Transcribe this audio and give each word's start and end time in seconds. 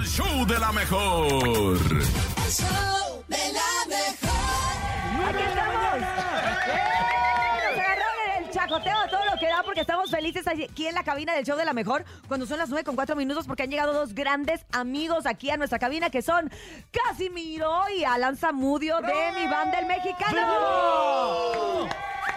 el 0.00 0.06
show 0.06 0.46
de 0.46 0.58
la 0.58 0.72
mejor. 0.72 1.26
El 1.26 1.78
show 2.50 3.22
de 3.28 3.52
la 3.52 3.84
mejor. 3.86 5.28
¡Aquí 5.28 5.42
estamos! 5.42 6.00
Nos 6.00 7.78
agarraron 7.78 8.16
en 8.24 8.30
el 8.44 8.50
chacoteo 8.50 8.96
todo 9.10 9.24
lo 9.26 9.32
que 9.38 9.46
da 9.46 9.62
porque 9.62 9.82
estamos 9.82 10.10
felices 10.10 10.46
aquí 10.48 10.86
en 10.86 10.94
la 10.94 11.04
cabina 11.04 11.34
del 11.34 11.44
show 11.44 11.58
de 11.58 11.66
la 11.66 11.74
mejor 11.74 12.06
cuando 12.28 12.46
son 12.46 12.56
las 12.58 12.70
9 12.70 12.82
con 12.84 12.96
4 12.96 13.14
minutos 13.14 13.46
porque 13.46 13.64
han 13.64 13.70
llegado 13.70 13.92
dos 13.92 14.14
grandes 14.14 14.64
amigos 14.72 15.26
aquí 15.26 15.50
a 15.50 15.58
nuestra 15.58 15.78
cabina 15.78 16.08
que 16.08 16.22
son 16.22 16.50
Casimiro 16.90 17.82
y 17.94 18.04
Alan 18.04 18.38
Zamudio 18.38 19.02
de 19.02 19.32
mi 19.36 19.46
banda 19.50 19.80
El 19.80 19.86
Mexicano. 19.86 20.40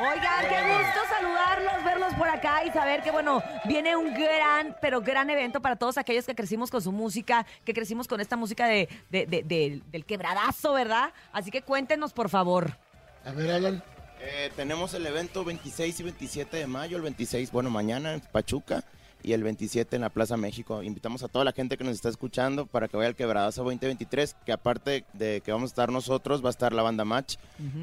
Oigan, 0.03 0.41
qué 0.49 0.73
gusto 0.73 0.99
saludarlos, 1.09 1.83
verlos 1.85 2.13
por 2.15 2.27
acá 2.27 2.65
y 2.65 2.71
saber 2.71 3.01
que, 3.03 3.11
bueno, 3.11 3.41
viene 3.65 3.95
un 3.95 4.13
gran, 4.13 4.75
pero 4.81 5.01
gran 5.01 5.29
evento 5.29 5.61
para 5.61 5.75
todos 5.77 5.97
aquellos 5.97 6.25
que 6.25 6.35
crecimos 6.35 6.69
con 6.69 6.81
su 6.81 6.91
música, 6.91 7.45
que 7.63 7.73
crecimos 7.73 8.07
con 8.07 8.19
esta 8.19 8.35
música 8.35 8.67
de, 8.67 8.89
de- 9.09 9.25
de- 9.25 9.43
de- 9.43 9.81
del 9.91 10.05
quebradazo, 10.05 10.73
¿verdad? 10.73 11.13
Así 11.31 11.51
que 11.51 11.61
cuéntenos, 11.61 12.11
por 12.11 12.27
favor. 12.29 12.77
A 13.25 13.31
ver, 13.31 13.51
Alan. 13.51 13.83
Eh, 14.19 14.51
tenemos 14.55 14.93
el 14.93 15.05
evento 15.05 15.43
26 15.45 15.99
y 15.99 16.03
27 16.03 16.57
de 16.57 16.67
mayo, 16.67 16.97
el 16.97 17.03
26, 17.03 17.51
bueno, 17.51 17.69
mañana 17.69 18.13
en 18.13 18.19
Pachuca 18.21 18.83
y 19.21 19.33
el 19.33 19.43
27 19.43 19.95
en 19.97 20.01
la 20.01 20.09
Plaza 20.09 20.35
México. 20.37 20.81
Invitamos 20.83 21.23
a 21.23 21.27
toda 21.29 21.43
la 21.45 21.51
gente 21.53 21.77
que 21.77 21.83
nos 21.83 21.93
está 21.95 22.09
escuchando 22.09 22.65
para 22.65 22.87
que 22.87 22.97
vaya 22.97 23.07
al 23.09 23.15
Quebradazo 23.15 23.63
2023, 23.63 24.35
que 24.45 24.51
aparte 24.53 25.05
de 25.13 25.41
que 25.41 25.51
vamos 25.51 25.69
a 25.69 25.71
estar 25.71 25.91
nosotros, 25.91 26.43
va 26.43 26.47
a 26.47 26.51
estar 26.51 26.73
la 26.73 26.81
banda 26.83 27.03
Match, 27.05 27.35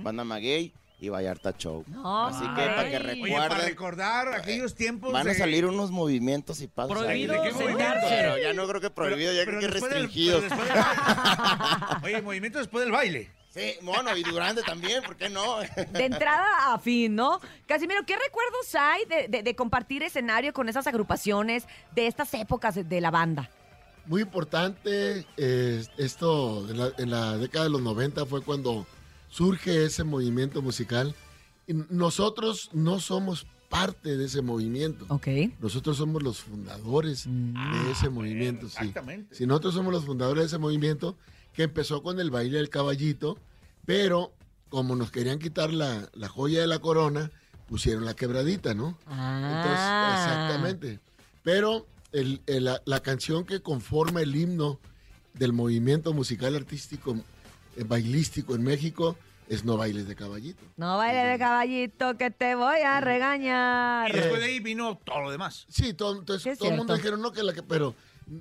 banda 0.03 0.25
Maguey 0.25 0.73
y 1.01 1.09
Vallarta 1.09 1.55
Show. 1.57 1.85
No, 1.89 2.27
Así 2.27 2.41
que 2.41 2.47
para 2.67 2.91
que 2.91 2.97
Oye, 2.97 3.33
para 3.33 3.49
recuerden, 3.49 3.69
recordar 3.69 4.29
aquellos 4.35 4.75
tiempos 4.75 5.13
van 5.13 5.27
a 5.29 5.35
salir 5.35 5.65
unos 5.67 5.91
movimientos 5.91 6.61
y 6.61 6.67
pasos. 6.69 6.91
ahí. 6.99 7.27
Prohibido 7.27 7.33
¿De 7.35 7.41
qué 7.43 7.55
sentarse. 7.55 7.73
movimiento? 7.73 8.07
Pero 8.09 8.39
ya 8.39 8.53
no 8.53 8.69
creo 8.69 8.81
que 8.81 8.91
prohibido, 8.91 9.33
ya 9.33 9.45
creo 9.45 9.61
que 9.61 9.69
del- 9.69 10.09
del- 10.11 10.51
Oye, 12.05 12.23
movimiento 12.23 12.59
después 12.59 12.85
del 12.85 12.93
baile. 12.93 13.31
Sí, 13.53 13.75
bueno, 13.83 14.17
y 14.17 14.23
durante 14.23 14.63
también, 14.63 15.03
¿por 15.03 15.17
qué 15.17 15.29
no? 15.29 15.59
De 15.93 16.05
entrada 16.05 16.73
a 16.73 16.79
fin, 16.79 17.17
¿no? 17.17 17.41
Casimiro, 17.67 18.03
¿qué 18.07 18.15
recuerdos 18.17 18.75
hay 18.79 19.05
de, 19.07 19.27
de- 19.29 19.43
de 19.43 19.57
compartir 19.57 20.03
escenario 20.05 20.53
con 20.53 20.69
esas 20.69 20.87
agrupaciones 20.87 21.65
de 21.95 22.07
estas 22.07 22.33
épocas 22.35 22.77
de, 22.77 22.85
de 22.85 23.01
la 23.01 23.11
banda? 23.11 23.51
Muy 24.07 24.23
importante, 24.23 25.27
eh, 25.37 25.85
esto 25.99 26.69
en 26.71 26.79
la, 26.79 26.93
en 26.99 27.11
la 27.11 27.37
década 27.39 27.65
de 27.65 27.71
los 27.71 27.83
90 27.83 28.25
fue 28.27 28.41
cuando 28.43 28.87
surge 29.31 29.85
ese 29.85 30.05
movimiento 30.05 30.61
musical. 30.63 31.15
Nosotros 31.89 32.71
no 32.73 33.01
somos 33.01 33.47
parte 33.69 34.17
de 34.17 34.25
ese 34.25 34.43
movimiento. 34.43 35.07
Ok. 35.09 35.29
Nosotros 35.61 35.97
somos 35.97 36.23
los 36.23 36.41
fundadores 36.41 37.25
de 37.27 37.91
ese 37.93 38.09
movimiento, 38.11 38.69
sí. 38.69 38.75
exactamente. 38.79 39.35
Si 39.35 39.47
nosotros 39.47 39.75
somos 39.75 39.93
los 39.93 40.05
fundadores 40.05 40.43
de 40.43 40.47
ese 40.49 40.59
movimiento 40.59 41.17
que 41.53 41.63
empezó 41.65 42.03
con 42.03 42.19
el 42.19 42.31
baile 42.31 42.59
del 42.59 42.69
caballito, 42.69 43.39
pero 43.87 44.33
como 44.69 44.97
nos 44.97 45.11
querían 45.11 45.39
quitar 45.39 45.73
la, 45.73 46.09
la 46.15 46.29
joya 46.29 46.61
de 46.61 46.67
la 46.67 46.81
corona, 46.81 47.31
pusieron 47.69 48.05
la 48.05 48.15
quebradita, 48.15 48.75
¿no? 48.75 48.89
Entonces, 49.03 49.11
Ah. 49.79 50.17
exactamente. 50.19 50.99
Pero 51.45 51.87
el- 52.13 52.41
el- 52.47 52.65
la, 52.65 52.83
la 52.85 53.01
canción 53.01 53.45
que 53.45 53.63
conforma 53.63 54.21
el 54.23 54.35
himno 54.35 54.81
del 55.35 55.53
movimiento 55.53 56.13
musical 56.13 56.57
artístico 56.57 57.17
bailístico 57.85 58.55
en 58.55 58.63
México 58.63 59.17
es 59.49 59.65
No 59.65 59.77
Bailes 59.77 60.07
de 60.07 60.15
Caballito. 60.15 60.63
No 60.77 60.97
baile 60.97 61.25
de 61.25 61.39
caballito 61.39 62.17
que 62.17 62.31
te 62.31 62.55
voy 62.55 62.79
a 62.81 62.99
Y 62.99 63.01
regañar. 63.01 64.13
después 64.13 64.41
de 64.41 64.47
ahí 64.47 64.61
vino 64.61 64.97
todo 65.05 65.23
lo 65.23 65.31
demás. 65.33 65.67
Sí, 65.69 65.93
todo, 65.93 66.17
entonces, 66.19 66.53
Sí, 66.53 66.59
todo 66.59 66.71
el 66.71 66.77
mundo 66.77 66.95
dijeron, 66.95 67.21
no, 67.21 67.33
que 67.33 67.43
la 67.43 67.53
que, 67.53 67.63
pero 67.65 67.95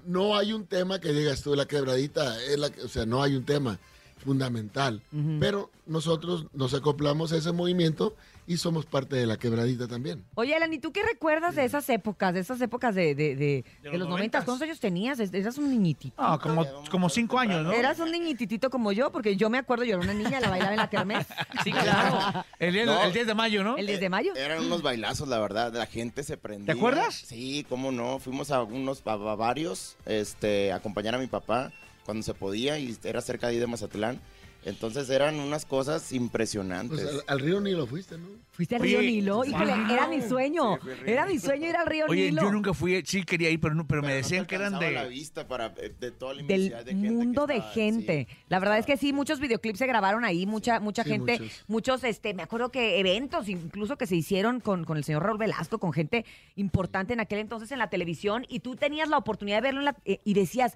no 0.05 0.37
hay 0.37 0.53
un 0.53 0.67
tema 0.67 0.99
que 0.99 1.11
digas 1.11 1.41
tú, 1.41 1.55
la 1.55 1.65
quebradita, 1.65 2.39
es 2.43 2.59
la, 2.59 2.69
que- 2.69 2.81
o 2.83 2.87
sea, 2.87 3.07
no 3.07 3.23
hay 3.23 3.35
un 3.35 3.43
tema 3.43 3.79
fundamental. 4.23 5.01
Pero 5.39 5.71
nosotros 5.87 6.45
nos 6.53 6.73
acoplamos 6.73 7.31
a 7.31 7.37
ese 7.37 7.51
movimiento 7.53 8.15
y 8.49 8.57
somos 8.57 8.85
parte 8.87 9.15
de 9.15 9.27
la 9.27 9.37
quebradita 9.37 9.87
también. 9.87 10.25
Oye, 10.33 10.55
Alan, 10.55 10.73
¿y 10.73 10.79
tú 10.79 10.91
qué 10.91 11.03
recuerdas 11.03 11.55
de 11.55 11.65
esas 11.65 11.87
épocas, 11.89 12.33
de 12.33 12.39
esas 12.39 12.59
épocas 12.61 12.95
de, 12.95 13.13
de, 13.13 13.35
de- 13.35 13.63
de 13.83 13.89
los 13.91 13.99
los 13.99 14.09
noventas? 14.09 14.43
¿Cuántos 14.43 14.63
años 14.67 14.79
tenías? 14.79 15.19
Eras 15.19 15.59
un 15.59 15.69
niñitito. 15.69 16.15
Ah, 16.17 16.39
como, 16.41 16.65
como 16.89 17.09
cinco 17.09 17.37
años, 17.37 17.63
¿no? 17.63 17.71
Eras 17.71 17.99
un 17.99 18.11
niñititito 18.11 18.71
como 18.71 18.91
yo, 18.91 19.11
porque 19.11 19.35
yo 19.37 19.51
me 19.51 19.59
acuerdo, 19.59 19.83
yo 19.83 19.95
era 19.97 20.03
una 20.03 20.15
niña, 20.15 20.39
la 20.39 20.49
bailaba 20.49 20.71
en 20.71 20.77
la 20.77 20.89
kermés. 20.89 21.27
Sí, 21.63 21.71
claro. 21.71 22.43
El, 22.57 22.73
día- 22.73 22.85
No. 22.87 23.03
el 23.03 23.13
10 23.13 23.27
de 23.27 23.35
mayo, 23.35 23.63
¿no? 23.63 23.77
El 23.77 23.85
10 23.85 23.99
de 23.99 24.09
mayo. 24.09 24.35
Eran 24.35 24.65
unos 24.65 24.81
bailazos, 24.81 25.27
la 25.27 25.37
verdad. 25.39 25.71
La 25.73 25.85
gente 25.85 26.23
se 26.23 26.35
prendía. 26.35 26.73
¿Te 26.73 26.79
acuerdas? 26.79 27.13
Sí, 27.13 27.65
cómo 27.69 27.91
no. 27.91 28.17
Fuimos 28.17 28.49
a 28.49 28.63
unos 28.63 29.03
a, 29.05 29.11
a 29.13 29.15
varios, 29.35 29.95
este, 30.07 30.71
a 30.71 30.77
acompañar 30.77 31.13
a 31.13 31.19
mi 31.19 31.27
papá 31.27 31.71
cuando 32.05 32.23
se 32.23 32.33
podía 32.33 32.79
y 32.79 32.97
era 33.03 33.21
cerca 33.21 33.45
de 33.47 33.53
ahí 33.53 33.59
de 33.59 33.67
Mazatlán. 33.67 34.19
Entonces 34.65 35.09
eran 35.09 35.39
unas 35.39 35.65
cosas 35.65 36.11
impresionantes. 36.11 36.99
Pues 37.01 37.13
al, 37.13 37.23
al 37.27 37.39
río 37.39 37.61
Nilo 37.61 37.87
fuiste, 37.87 38.17
¿no? 38.17 38.27
Fuiste 38.51 38.75
al 38.75 38.81
Oye, 38.81 38.97
río 38.97 39.09
Nilo. 39.09 39.45
Híjole, 39.45 39.73
wow. 39.73 39.89
era 39.93 40.07
mi 40.09 40.21
sueño. 40.21 40.77
Sí, 40.83 40.89
Era 41.05 41.25
mi 41.25 41.39
sueño 41.39 41.69
ir 41.69 41.77
al 41.77 41.87
río 41.87 42.05
Oye, 42.09 42.25
Nilo. 42.25 42.41
yo 42.41 42.51
nunca 42.51 42.73
fui, 42.73 43.01
sí 43.05 43.23
quería 43.23 43.49
ir, 43.49 43.61
pero, 43.61 43.73
no- 43.73 43.87
pero 43.87 44.01
me 44.01 44.09
Pero 44.09 44.17
decían 44.17 44.45
que 44.45 44.55
eran 44.55 44.73
alcanzaba 44.73 44.91
la 44.91 45.03
de... 45.03 45.09
vista 45.09 45.47
para, 45.47 45.67
eh, 45.77 45.95
de 45.97 46.11
toda 46.11 46.33
la 46.33 46.41
del 46.43 46.51
inmensidad 46.61 46.83
de 46.85 46.91
gente 46.91 47.07
que 47.07 47.13
mundo 47.13 47.47
de 47.47 47.53
estaba, 47.55 47.73
gente. 47.73 48.27
sí. 48.29 48.37
la 48.49 48.59
verdad 48.59 48.77
es 48.79 48.85
que 48.85 48.97
sí, 48.97 49.13
muchos 49.13 49.39
videoclips 49.39 49.79
se 49.79 49.87
grabaron 49.87 50.25
ahí, 50.25 50.45
mucha, 50.45 50.81
mucha 50.81 51.03
Sí, 51.05 51.09
gente, 51.11 51.39
muchos. 51.39 51.63
muchos, 51.67 52.03
este, 52.03 52.33
me 52.33 52.43
acuerdo 52.43 52.69
que 52.69 52.99
eventos 52.99 53.47
incluso 53.47 53.97
que 53.97 54.07
se 54.07 54.17
hicieron 54.17 54.59
con, 54.59 54.83
con 54.83 54.97
el 54.97 55.05
señor 55.05 55.23
Raúl 55.23 55.37
Velasco, 55.37 55.79
con 55.79 55.93
gente 55.93 56.25
importante 56.57 57.13
en 57.13 57.21
aquel 57.21 57.39
entonces 57.39 57.71
en 57.71 57.79
la 57.79 57.89
televisión, 57.89 58.45
y 58.49 58.59
tú 58.59 58.75
tenías 58.75 59.07
la 59.07 59.17
oportunidad 59.17 59.57
de 59.57 59.61
verlo 59.61 59.79
en 59.79 59.85
la- 59.85 59.95
eh, 60.03 60.19
y 60.25 60.33
decías, 60.33 60.75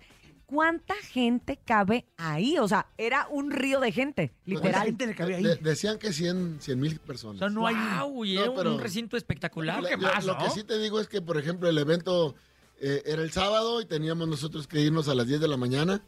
¿cuánta 0.53 0.93
gente 1.11 1.59
cabe 1.65 2.05
ahí? 2.17 2.57
O 2.59 2.67
sea, 2.67 2.87
era 2.97 3.27
un 3.29 3.51
río 3.51 3.79
de 3.79 3.91
gente, 3.91 4.29
¿Cuánta 4.45 4.49
literal. 4.67 4.85
gente 4.85 5.07
le 5.07 5.15
cabía 5.15 5.37
ahí? 5.37 5.43
De- 5.43 5.55
decían 5.55 5.97
que 5.97 6.13
100 6.13 6.59
mil 6.77 6.99
O 7.03 7.07
personas. 7.07 7.39
sea, 7.39 7.49
no 7.49 7.65
hay... 7.65 7.75
Wow, 7.75 8.25
y 8.25 8.35
No, 8.35 8.41
era 8.41 8.49
un 8.51 8.57
pero- 8.57 8.77
recinto 8.77 9.17
espectacular. 9.17 9.81
Lo- 9.81 9.89
que 9.89 9.97
lo- 9.97 10.03
más, 10.03 10.23
lo 10.25 10.33
¿no? 10.37 10.43
que 10.43 10.51
sí 10.51 10.63
te 10.63 10.77
digo 10.77 10.99
es 10.99 11.07
que, 11.07 11.21
por 11.21 11.37
ejemplo, 11.37 11.67
el 11.67 11.77
evento 11.77 12.35
eh, 12.79 13.01
era 13.05 13.21
el 13.21 13.31
sábado 13.31 13.81
y 13.81 13.85
teníamos 13.85 14.27
nosotros 14.27 14.67
que 14.67 14.79
irnos 14.81 15.07
a 15.07 15.15
las 15.15 15.27
10 15.27 15.39
de 15.41 15.47
la 15.47 15.57
mañana 15.57 16.01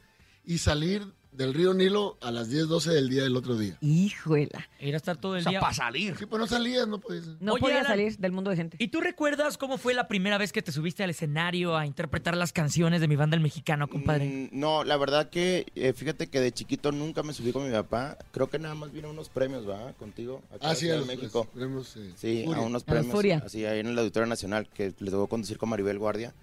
y 0.45 0.57
salir 0.59 1.01
del 1.37 1.53
río 1.53 1.73
Nilo 1.73 2.17
a 2.21 2.31
las 2.31 2.49
10, 2.49 2.67
12 2.67 2.91
del 2.91 3.09
día 3.09 3.23
del 3.23 3.35
otro 3.35 3.57
día. 3.57 3.77
Híjuela. 3.81 4.67
Era 4.79 4.97
estar 4.97 5.17
todo 5.17 5.33
O 5.33 5.35
el 5.35 5.43
sea, 5.43 5.49
día. 5.51 5.59
para 5.59 5.73
salir. 5.73 6.15
Sí, 6.17 6.25
pues 6.25 6.39
no 6.39 6.47
salías, 6.47 6.87
no 6.87 6.99
podías. 6.99 7.25
No 7.39 7.53
Oye, 7.53 7.61
podía 7.61 7.75
Alan, 7.79 7.87
salir 7.87 8.17
del 8.17 8.31
mundo 8.31 8.49
de 8.51 8.55
gente. 8.57 8.77
¿Y 8.79 8.87
tú 8.89 9.01
recuerdas 9.01 9.57
cómo 9.57 9.77
fue 9.77 9.93
la 9.93 10.07
primera 10.07 10.37
vez 10.37 10.51
que 10.51 10.61
te 10.61 10.71
subiste 10.71 11.03
al 11.03 11.09
escenario 11.09 11.75
a 11.77 11.85
interpretar 11.85 12.35
las 12.37 12.53
canciones 12.53 13.01
de 13.01 13.07
mi 13.07 13.15
banda 13.15 13.35
El 13.35 13.41
Mexicano, 13.43 13.87
compadre? 13.87 14.49
Mm, 14.51 14.59
no, 14.59 14.83
la 14.83 14.97
verdad 14.97 15.29
que 15.29 15.65
eh, 15.75 15.93
fíjate 15.93 16.27
que 16.27 16.39
de 16.39 16.51
chiquito 16.51 16.91
nunca 16.91 17.23
me 17.23 17.33
subí 17.33 17.51
con 17.51 17.65
mi 17.65 17.71
papá. 17.71 18.17
Creo 18.31 18.49
que 18.49 18.59
nada 18.59 18.75
más 18.75 18.91
vino 18.91 19.09
unos 19.09 19.29
premios, 19.29 19.67
¿va? 19.67 19.93
Contigo. 19.93 20.41
aquí 20.51 20.57
en 20.61 20.65
Ah, 20.65 20.69
la 20.69 20.75
sí, 20.75 20.89
a 20.89 20.95
los, 20.97 21.07
México. 21.07 21.39
los 21.39 21.47
premios, 21.61 21.97
eh, 21.97 22.11
Sí, 22.15 22.43
Furia. 22.45 22.61
a 22.63 22.65
unos 22.65 22.83
A 22.83 22.85
premios. 22.85 23.11
Furia. 23.11 23.43
Así, 23.45 23.65
ahí 23.65 23.79
en 23.79 23.87
el 23.87 23.99
Auditorio 23.99 24.27
Nacional, 24.27 24.67
que 24.69 24.93
les 24.99 25.11
tocó 25.11 25.27
conducir 25.27 25.57
con 25.57 25.69
Maribel 25.69 25.99
Guardia. 25.99 26.33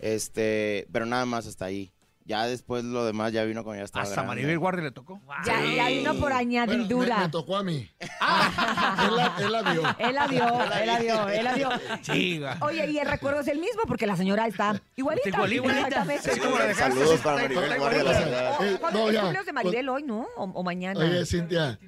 Este, 0.00 0.86
pero 0.92 1.06
nada 1.06 1.26
más 1.26 1.46
hasta 1.46 1.64
ahí. 1.64 1.90
Ya 2.28 2.44
después 2.46 2.84
lo 2.84 3.06
demás 3.06 3.32
ya 3.32 3.42
vino 3.44 3.64
cuando 3.64 3.80
ya 3.80 3.84
estaba 3.86 4.02
Hasta 4.02 4.16
grande. 4.16 4.28
Maribel 4.34 4.58
Guardia 4.58 4.84
le 4.84 4.90
tocó. 4.90 5.18
Ya, 5.46 5.64
ya 5.64 5.88
vino 5.88 6.10
por 6.12 6.20
Bueno, 6.30 6.34
me, 6.36 6.40
añadidura. 6.42 7.18
me 7.20 7.28
tocó 7.30 7.56
a 7.56 7.64
mí. 7.64 7.88
él, 8.00 9.16
la, 9.16 9.34
él 9.38 9.50
la 9.52 9.62
vio. 9.72 9.82
Él 9.98 10.14
la 10.14 10.26
vio, 10.26 10.46
él 10.74 10.86
la 10.86 10.98
vio, 10.98 11.28
él 11.30 11.44
la 11.44 11.54
vio. 11.54 11.70
Sí, 12.02 12.38
va. 12.38 12.58
Oye, 12.60 12.86
y 12.90 12.98
el 12.98 13.08
recuerdo 13.08 13.40
es 13.40 13.48
el 13.48 13.58
mismo 13.58 13.80
porque 13.88 14.06
la 14.06 14.14
señora 14.14 14.46
está 14.46 14.78
igualita. 14.94 15.28
Igual- 15.30 15.52
igualita. 15.54 15.86
Exactamente. 15.88 16.34
Sí, 16.34 16.40
como 16.40 16.58
la 16.58 16.74
Saludos 16.74 17.10
sí, 17.12 17.20
para 17.24 17.36
Maribel 17.42 17.78
Guardia, 17.78 18.02
la. 18.04 18.56
Oh, 18.58 18.62
Eh, 18.64 18.76
¿Cuándo 18.78 18.98
no, 18.98 19.04
es 19.04 19.08
el 19.08 19.14
ya, 19.14 19.20
cumpleaños 19.22 19.46
de 19.46 19.52
Maribel 19.54 19.88
hoy, 19.88 20.02
no? 20.02 20.26
O, 20.36 20.44
o 20.44 20.62
mañana. 20.62 21.00
Oye, 21.00 21.24
Cintia, 21.24 21.78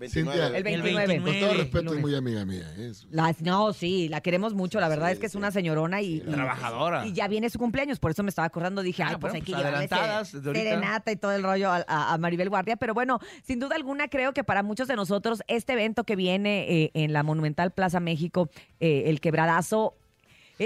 29. 0.00 0.32
Cintia, 0.40 0.56
el 0.56 0.62
29. 0.64 1.02
El 1.14 1.22
con 1.22 1.24
todo 1.24 1.32
29, 1.32 1.58
respeto, 1.62 1.94
es 1.94 2.00
muy 2.00 2.14
amiga 2.16 2.44
mía. 2.44 2.74
Es- 2.78 3.06
La- 3.10 3.34
no, 3.40 3.72
sí, 3.72 4.08
la 4.08 4.20
queremos 4.20 4.54
mucho. 4.54 4.80
La 4.80 4.88
verdad 4.88 5.06
Sí, 5.08 5.12
es 5.12 5.18
que 5.20 5.26
es 5.26 5.32
sí. 5.32 5.38
una 5.38 5.50
señorona 5.52 6.02
y, 6.02 6.16
y- 6.16 6.20
Trabajadora. 6.20 7.06
y 7.06 7.12
ya 7.12 7.28
viene 7.28 7.48
su 7.50 7.58
cumpleaños. 7.58 8.00
Por 8.00 8.10
eso 8.10 8.22
me 8.22 8.30
estaba 8.30 8.46
acordando. 8.46 8.82
Dije, 8.82 9.02
Ah, 9.02 9.08
ay, 9.10 9.16
pues 9.20 9.32
bueno, 9.32 9.34
hay 9.34 9.40
que 9.42 9.52
pues 9.52 9.58
llevarle 9.58 9.76
adelantadas 9.86 10.28
serenata 10.28 11.12
y 11.12 11.16
todo 11.16 11.32
el 11.32 11.42
rollo 11.42 11.70
a, 11.70 11.84
a- 11.86 12.14
a 12.14 12.18
Maribel 12.18 12.48
Guardia. 12.48 12.76
Pero 12.76 12.94
bueno, 12.94 13.20
sin 13.44 13.60
duda 13.60 13.76
alguna, 13.76 14.08
creo 14.08 14.32
que 14.32 14.42
para 14.42 14.62
muchos 14.62 14.88
de 14.88 14.96
nosotros, 14.96 15.42
este 15.46 15.74
evento 15.74 16.04
que 16.04 16.16
viene 16.16 16.84
eh, 16.84 16.90
en 16.94 17.12
la 17.12 17.22
Monumental 17.22 17.70
Plaza 17.70 18.00
México, 18.00 18.48
eh, 18.80 19.04
el 19.06 19.20
quebradazo, 19.20 19.94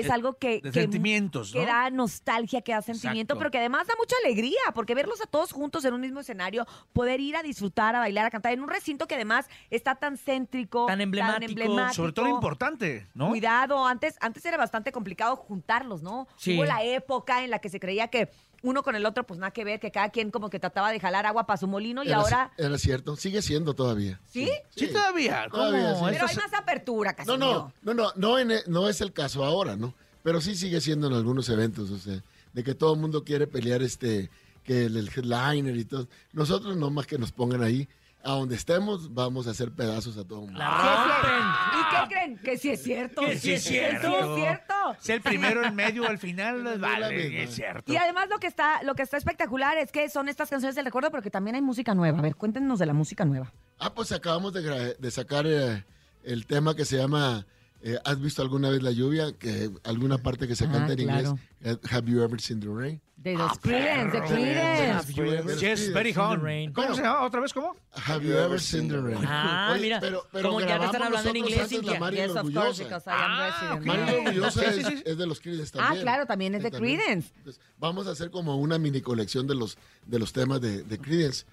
es 0.00 0.10
algo 0.10 0.34
que, 0.38 0.60
de 0.60 0.70
que- 0.70 0.72
sentimientos, 0.72 1.54
¿no? 1.54 1.60
que 1.60 1.66
da 1.66 1.88
nostalgia, 1.90 2.60
que 2.62 2.72
da 2.72 2.82
sentimiento, 2.82 3.34
Exacto. 3.34 3.38
pero 3.38 3.50
que 3.50 3.58
además 3.58 3.86
da 3.86 3.94
mucha 3.98 4.16
alegría, 4.24 4.58
porque 4.74 4.94
verlos 4.94 5.20
a 5.22 5.26
todos 5.26 5.52
juntos 5.52 5.84
en 5.84 5.94
un 5.94 6.00
mismo 6.00 6.20
escenario, 6.20 6.66
poder 6.92 7.20
ir 7.20 7.36
a 7.36 7.42
disfrutar, 7.42 7.94
a 7.94 8.00
bailar, 8.00 8.26
a 8.26 8.30
cantar 8.30 8.52
en 8.52 8.60
un 8.62 8.68
recinto 8.68 9.06
que 9.06 9.14
además 9.14 9.48
está 9.70 9.94
tan 9.94 10.16
céntrico, 10.18 10.86
Tan 10.86 11.00
emblemático, 11.00 11.92
Sobre 11.92 12.12
todo 12.12 12.28
importante, 12.28 13.06
¿no? 13.14 13.28
Cuidado, 13.28 13.86
antes, 13.86 14.16
antes 14.20 14.44
era 14.44 14.56
bastante 14.56 14.92
complicado 14.92 15.36
juntarlos, 15.36 16.02
¿no? 16.02 16.26
Sí. 16.36 16.56
Hubo 16.56 16.64
la 16.64 16.82
época 16.82 17.44
en 17.44 17.50
la 17.50 17.58
que 17.60 17.68
se 17.68 17.80
creía 17.80 18.08
que 18.08 18.30
uno 18.64 18.82
con 18.82 18.96
el 18.96 19.04
otro, 19.06 19.24
pues 19.24 19.38
nada 19.38 19.52
que 19.52 19.62
ver, 19.62 19.78
que 19.78 19.90
cada 19.90 20.08
quien 20.08 20.30
como 20.30 20.48
que 20.50 20.58
trataba 20.58 20.90
de 20.90 20.98
jalar 20.98 21.26
agua 21.26 21.46
para 21.46 21.58
su 21.58 21.66
molino 21.68 22.02
y 22.02 22.08
era, 22.08 22.16
ahora. 22.16 22.52
era 22.56 22.78
cierto, 22.78 23.14
sigue 23.14 23.42
siendo 23.42 23.74
todavía. 23.74 24.20
¿Sí? 24.26 24.50
Sí, 24.74 24.88
todavía. 24.88 25.46
¿Cómo? 25.50 25.64
Todavía, 25.64 25.94
sí. 25.94 26.04
Pero 26.10 26.26
hay 26.26 26.36
más 26.36 26.54
apertura, 26.54 27.14
casi. 27.14 27.28
No, 27.28 27.36
no, 27.36 27.72
no, 27.82 27.94
no, 27.94 28.12
no, 28.16 28.38
en 28.38 28.50
e- 28.50 28.62
no 28.66 28.88
es 28.88 29.00
el 29.00 29.12
caso 29.12 29.44
ahora, 29.44 29.76
¿no? 29.76 29.94
Pero 30.22 30.40
sí 30.40 30.56
sigue 30.56 30.80
siendo 30.80 31.06
en 31.06 31.12
algunos 31.12 31.48
eventos, 31.50 31.90
o 31.90 31.98
sea, 31.98 32.20
de 32.54 32.64
que 32.64 32.74
todo 32.74 32.94
el 32.94 33.00
mundo 33.00 33.22
quiere 33.22 33.46
pelear 33.46 33.82
este 33.82 34.30
que 34.64 34.86
el, 34.86 34.96
el 34.96 35.08
headliner 35.14 35.76
y 35.76 35.84
todo. 35.84 36.08
Nosotros 36.32 36.74
no 36.76 36.88
más 36.90 37.06
que 37.06 37.18
nos 37.18 37.32
pongan 37.32 37.62
ahí. 37.62 37.86
A 38.24 38.30
donde 38.30 38.56
estemos, 38.56 39.12
vamos 39.12 39.46
a 39.46 39.50
hacer 39.50 39.70
pedazos 39.72 40.16
a 40.16 40.24
todo 40.24 40.40
el 40.40 40.44
mundo. 40.46 40.60
¿Y 40.60 41.90
qué 41.90 42.08
creen? 42.08 42.38
Que 42.38 42.56
sí 42.56 42.70
es 42.70 42.82
cierto. 42.82 43.20
Que 43.20 43.38
sí 43.38 43.52
es 43.52 43.62
cierto. 43.62 44.10
Que 44.10 44.16
sí 44.16 44.24
es 44.24 44.36
cierto. 44.36 44.74
Sea 44.98 45.14
el 45.16 45.20
primero, 45.20 45.62
el 45.62 45.72
medio, 45.72 46.08
al 46.08 46.18
final, 46.18 46.64
les 46.64 46.80
vale, 46.80 47.42
es 47.42 47.54
cierto. 47.54 47.92
Y 47.92 47.96
además 47.96 48.28
lo 48.30 48.38
que 48.38 48.46
está, 48.46 48.82
lo 48.82 48.94
que 48.94 49.02
está 49.02 49.18
espectacular 49.18 49.76
es 49.76 49.92
que 49.92 50.08
son 50.08 50.28
estas 50.28 50.48
canciones 50.48 50.74
del 50.74 50.86
recuerdo, 50.86 51.10
pero 51.10 51.22
que 51.22 51.30
también 51.30 51.54
hay 51.56 51.62
música 51.62 51.94
nueva. 51.94 52.18
A 52.18 52.22
ver, 52.22 52.34
cuéntenos 52.36 52.78
de 52.78 52.86
la 52.86 52.94
música 52.94 53.26
nueva. 53.26 53.52
Ah, 53.78 53.92
pues 53.92 54.10
acabamos 54.10 54.54
de 54.54 55.10
sacar 55.10 55.46
eh, 55.46 55.84
el 56.22 56.46
tema 56.46 56.74
que 56.74 56.86
se 56.86 56.96
llama 56.96 57.46
eh, 57.86 57.98
¿Has 58.04 58.18
visto 58.20 58.40
alguna 58.42 58.70
vez 58.70 58.82
la 58.82 58.90
lluvia? 58.90 59.32
Que 59.38 59.70
alguna 59.84 60.18
parte 60.18 60.48
que 60.48 60.56
se 60.56 60.64
Ah, 60.64 60.72
canta 60.72 60.92
en 60.94 60.98
claro. 61.04 61.28
inglés. 61.30 61.44
eh, 61.62 61.76
Have 61.90 62.10
you 62.10 62.22
ever 62.22 62.40
seen 62.40 62.58
the 62.60 62.66
rain? 62.68 63.00
De 63.16 63.34
los 63.36 63.58
Creedence, 63.58 64.18
de 64.18 65.14
Creedence. 65.14 65.60
Yes, 65.60 65.92
very 65.94 66.12
hot. 66.12 66.40
¿Cómo 66.74 66.94
se 66.94 67.02
llama? 67.02 67.24
¿Otra 67.24 67.40
vez 67.40 67.54
cómo? 67.54 67.74
Have 68.06 68.22
you 68.26 68.36
ever 68.36 68.60
seen 68.60 68.86
the 68.88 68.98
rain? 69.00 69.18
Ah, 69.24 69.76
mira, 69.80 69.98
como 70.00 70.60
ya 70.60 70.66
te 70.66 70.72
grabamos 70.72 70.86
están 70.86 71.02
hablando 71.04 71.30
en 71.30 71.36
inglés, 71.36 71.68
Cintia. 71.68 72.10
Yes, 72.10 72.30
of 72.36 72.52
course, 72.52 72.82
because 72.84 73.08
I 73.08 73.12
am 73.12 73.30
Ah, 73.30 73.78
resident. 73.78 74.26
Orgullosa 74.26 74.60
Sí, 74.72 74.80
es, 74.80 75.02
es 75.06 75.16
de 75.16 75.26
los 75.26 75.40
Creedence 75.40 75.70
Ah, 75.74 75.78
también. 75.84 76.02
claro, 76.02 76.26
también 76.26 76.54
es 76.54 76.62
de. 76.64 76.70
Creedence. 76.70 77.32
Entonces, 77.38 77.62
vamos 77.78 78.06
a 78.06 78.10
hacer 78.10 78.30
como 78.30 78.56
una 78.56 78.78
mini 78.78 79.00
colección 79.00 79.46
de 79.46 79.54
los, 79.54 79.78
de 80.06 80.18
los 80.18 80.32
temas 80.32 80.60
de, 80.60 80.82
de 80.82 80.98
Creedence. 80.98 81.44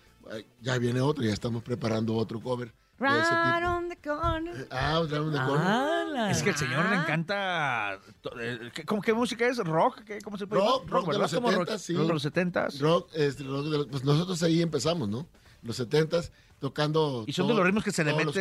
Ya 0.62 0.78
viene 0.78 1.00
otro, 1.02 1.24
ya 1.24 1.32
estamos 1.34 1.64
preparando 1.64 2.16
otro 2.16 2.40
cover. 2.42 2.74
Tipo. 3.10 3.68
on 3.68 3.90
the 3.90 3.98
corner. 3.98 4.68
Ah, 4.72 4.98
Around 4.98 5.34
the 5.34 5.40
Corner. 5.46 5.68
¡Hala! 5.68 6.32
Es 6.32 6.44
que 6.44 6.50
al 6.52 6.56
señor 6.58 6.86
le 6.90 6.96
Ah. 6.98 7.02
encanta. 7.04 8.00
eh, 8.40 8.72
¿qué- 8.74 8.86
¿Cómo 8.86 9.02
qué 9.02 9.14
música 9.14 9.46
es? 9.48 9.58
¿Rock? 9.58 10.02
¿Qué, 10.06 10.20
¿Cómo 10.22 10.38
se 10.38 10.48
puede 10.48 10.62
Rock, 10.62 10.86
llamar? 10.86 10.92
rock 10.94 11.02
de 11.06 11.08
¿verdad? 11.18 11.22
los 11.22 11.34
¿Cómo 11.34 11.50
70, 11.52 11.80
sí. 11.80 11.94
Rock 11.96 12.08
de 12.08 12.14
los 12.14 12.22
70s. 12.24 12.80
Rock, 12.80 13.10
este, 13.16 13.44
rock 13.44 13.66
de 13.66 13.78
los- 13.80 13.88
pues 13.88 14.04
nosotros 14.04 14.42
ahí 14.44 14.62
empezamos, 14.62 15.10
¿no? 15.10 15.28
Los 15.64 15.76
70s, 15.80 16.32
tocando. 16.60 17.24
Y 17.28 17.34
son 17.34 17.48
de 17.48 17.54
los 17.54 17.64
ritmos 17.66 17.84
que 17.84 17.92
se 17.92 18.04
le 18.04 18.14
meten 18.14 18.34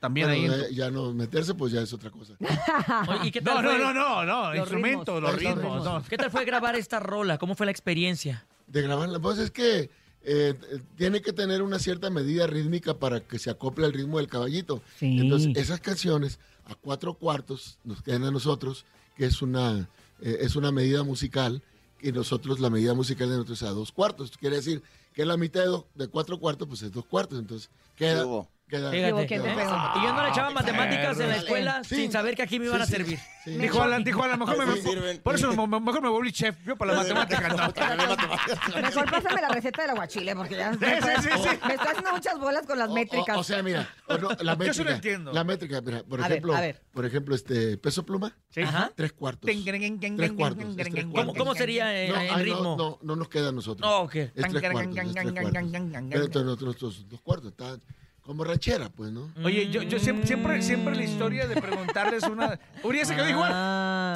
también 0.00 0.28
Bueno, 0.28 0.54
ahí 0.66 0.74
Ya 0.74 0.90
no 0.90 1.12
meterse, 1.12 1.54
pues 1.54 1.72
ya 1.72 1.80
es 1.80 1.92
otra 1.92 2.10
cosa. 2.10 2.34
Oye, 3.08 3.28
¿y 3.28 3.30
qué 3.30 3.40
tal 3.40 3.56
No, 3.56 3.62
no, 3.62 3.70
fue? 3.70 3.78
no, 3.78 3.92
no, 3.94 4.24
no, 4.24 4.48
Los 4.50 4.58
instrumentos, 4.58 5.14
ritmos, 5.16 5.22
los 5.22 5.30
los 5.32 5.40
ritmos. 5.40 5.58
ritmos. 5.80 5.84
no. 5.84 6.02
¿Qué 6.08 6.16
tal 6.16 6.30
fue 6.30 6.44
grabar 6.44 6.74
esta 6.76 6.98
rola? 7.00 7.38
¿Cómo 7.38 7.54
fue 7.54 7.66
la 7.66 7.72
experiencia? 7.72 8.46
De 8.66 8.82
grabarla, 8.82 9.20
pues 9.20 9.38
es 9.38 9.50
que 9.52 9.90
eh, 10.26 10.54
tiene 10.96 11.22
que 11.22 11.32
tener 11.32 11.62
una 11.62 11.78
cierta 11.78 12.10
medida 12.10 12.46
rítmica 12.46 12.98
para 12.98 13.20
que 13.20 13.38
se 13.38 13.48
acople 13.48 13.86
al 13.86 13.92
ritmo 13.92 14.18
del 14.18 14.26
caballito. 14.26 14.82
Sí. 14.98 15.18
Entonces, 15.20 15.52
esas 15.56 15.80
canciones 15.80 16.38
a 16.66 16.74
cuatro 16.74 17.14
cuartos 17.14 17.78
nos 17.84 18.02
quedan 18.02 18.24
a 18.24 18.30
nosotros, 18.30 18.84
que 19.16 19.24
es 19.24 19.40
una, 19.40 19.88
eh, 20.20 20.38
es 20.40 20.56
una 20.56 20.72
medida 20.72 21.02
musical, 21.04 21.62
y 22.02 22.12
nosotros 22.12 22.60
la 22.60 22.68
medida 22.70 22.92
musical 22.92 23.28
de 23.30 23.36
nosotros 23.36 23.62
es 23.62 23.68
a 23.68 23.72
dos 23.72 23.92
cuartos. 23.92 24.32
Quiere 24.36 24.56
decir 24.56 24.82
que 25.14 25.24
la 25.24 25.36
mitad 25.36 25.60
de, 25.60 25.68
do- 25.68 25.86
de 25.94 26.08
cuatro 26.08 26.38
cuartos, 26.38 26.68
pues 26.68 26.82
es 26.82 26.92
dos 26.92 27.06
cuartos. 27.06 27.38
Entonces, 27.38 27.70
queda. 27.96 28.24
Y 28.68 28.72
yo 28.76 30.12
no 30.12 30.22
le 30.22 30.28
echaba 30.30 30.50
matemáticas 30.50 31.20
en 31.20 31.28
la 31.28 31.36
escuela 31.36 31.84
Sí. 31.84 31.94
sin 31.96 32.10
saber 32.12 32.34
que 32.34 32.42
aquí 32.42 32.58
me 32.58 32.66
iban 32.66 32.82
a 32.82 32.86
Sí, 32.86 32.92
sí, 32.92 32.96
servir. 32.98 33.18
sí. 33.44 33.50
Dijo 33.58 33.80
Alan, 33.80 34.02
dijo 34.02 34.22
Alan, 34.24 34.40
mejor 34.40 34.58
me, 34.58 34.72
Así 34.72 34.82
sirven. 34.82 35.18
por 35.22 35.36
eso 35.36 35.52
me- 35.54 35.80
mejor 35.80 36.02
me 36.02 36.08
volví 36.08 36.32
chef, 36.32 36.56
yo 36.64 36.74
para 36.76 36.94
las 36.94 37.06
matemáticas 37.14 37.56
no. 37.56 38.80
Mejor 38.82 39.10
pásame 39.10 39.40
la 39.42 39.48
receta 39.50 39.82
del 39.82 39.90
aguachile 39.92 40.34
porque 40.34 40.56
ya 40.56 40.72
Sí, 40.72 40.78
sí, 40.80 41.10
sí, 41.22 41.28
sí. 41.42 41.48
me 41.66 41.74
está 41.74 41.90
haciendo 41.90 42.12
muchas 42.12 42.38
bolas 42.40 42.66
con 42.66 42.78
las 42.78 42.90
métricas. 42.90 43.36
O, 43.36 43.40
o 43.40 43.44
sea, 43.44 43.62
mira, 43.62 43.88
o 44.08 44.18
no, 44.18 44.30
la 44.30 44.36
Yo 44.54 44.56
métrica. 44.58 44.74
sí 44.74 44.82
lo 44.84 44.90
entiendo. 44.90 45.32
La 45.32 45.44
métrica, 45.44 45.80
mira, 45.80 46.02
por 46.02 46.18
A 46.20 46.22
ver, 46.24 46.32
ejemplo, 46.32 46.56
a 46.56 46.60
ver. 46.60 46.82
por 46.92 47.06
ejemplo, 47.06 47.34
este 47.36 47.78
peso 47.78 48.04
pluma, 48.04 48.36
Sí. 48.50 48.62
Ajá. 48.62 48.90
tres 48.96 49.12
cuartos. 49.12 49.46
Ten, 49.46 49.64
ten, 49.64 49.80
ten, 49.80 50.00
ten, 50.00 50.16
Tres 50.16 50.28
ten, 50.30 50.36
cuartos, 50.36 50.58
ten, 50.58 50.70
es 50.70 50.76
ten, 50.76 50.84
tres 50.84 50.94
ten, 50.94 51.04
¿Cómo, 51.12 51.14
cuartos. 51.26 51.36
cómo 51.38 51.54
sería 51.54 52.04
eh, 52.04 52.08
No, 52.08 52.20
en 52.20 52.34
ay, 52.34 52.44
ritmo? 52.44 52.62
no, 52.62 52.76
no, 52.76 52.98
no 53.02 53.16
nos 53.16 53.28
queda 53.28 53.50
a 53.50 53.52
nosotros. 53.52 53.88
Oh, 53.88 54.02
ok. 54.02 54.14
Es 54.16 54.32
tres 54.34 54.52
cuartos, 54.72 54.96
es 54.96 55.12
tres 55.12 55.12
cuartos. 55.12 55.70
Pero 56.10 56.24
entonces 56.24 56.44
nosotros 56.44 57.08
dos 57.08 57.20
cuartos, 57.22 57.50
está 57.52 57.78
como 58.26 58.42
ranchera, 58.42 58.88
pues, 58.88 59.12
¿no? 59.12 59.32
Oye, 59.44 59.70
yo, 59.70 59.82
yo 59.82 60.00
siempre, 60.00 60.26
siempre, 60.26 60.60
siempre 60.60 60.96
la 60.96 61.04
historia 61.04 61.46
de 61.46 61.60
preguntarles 61.60 62.24
una... 62.24 62.58
Urias 62.82 63.06
se 63.06 63.14
quedó 63.14 63.28
igual. 63.28 63.52
Ah. 63.54 64.14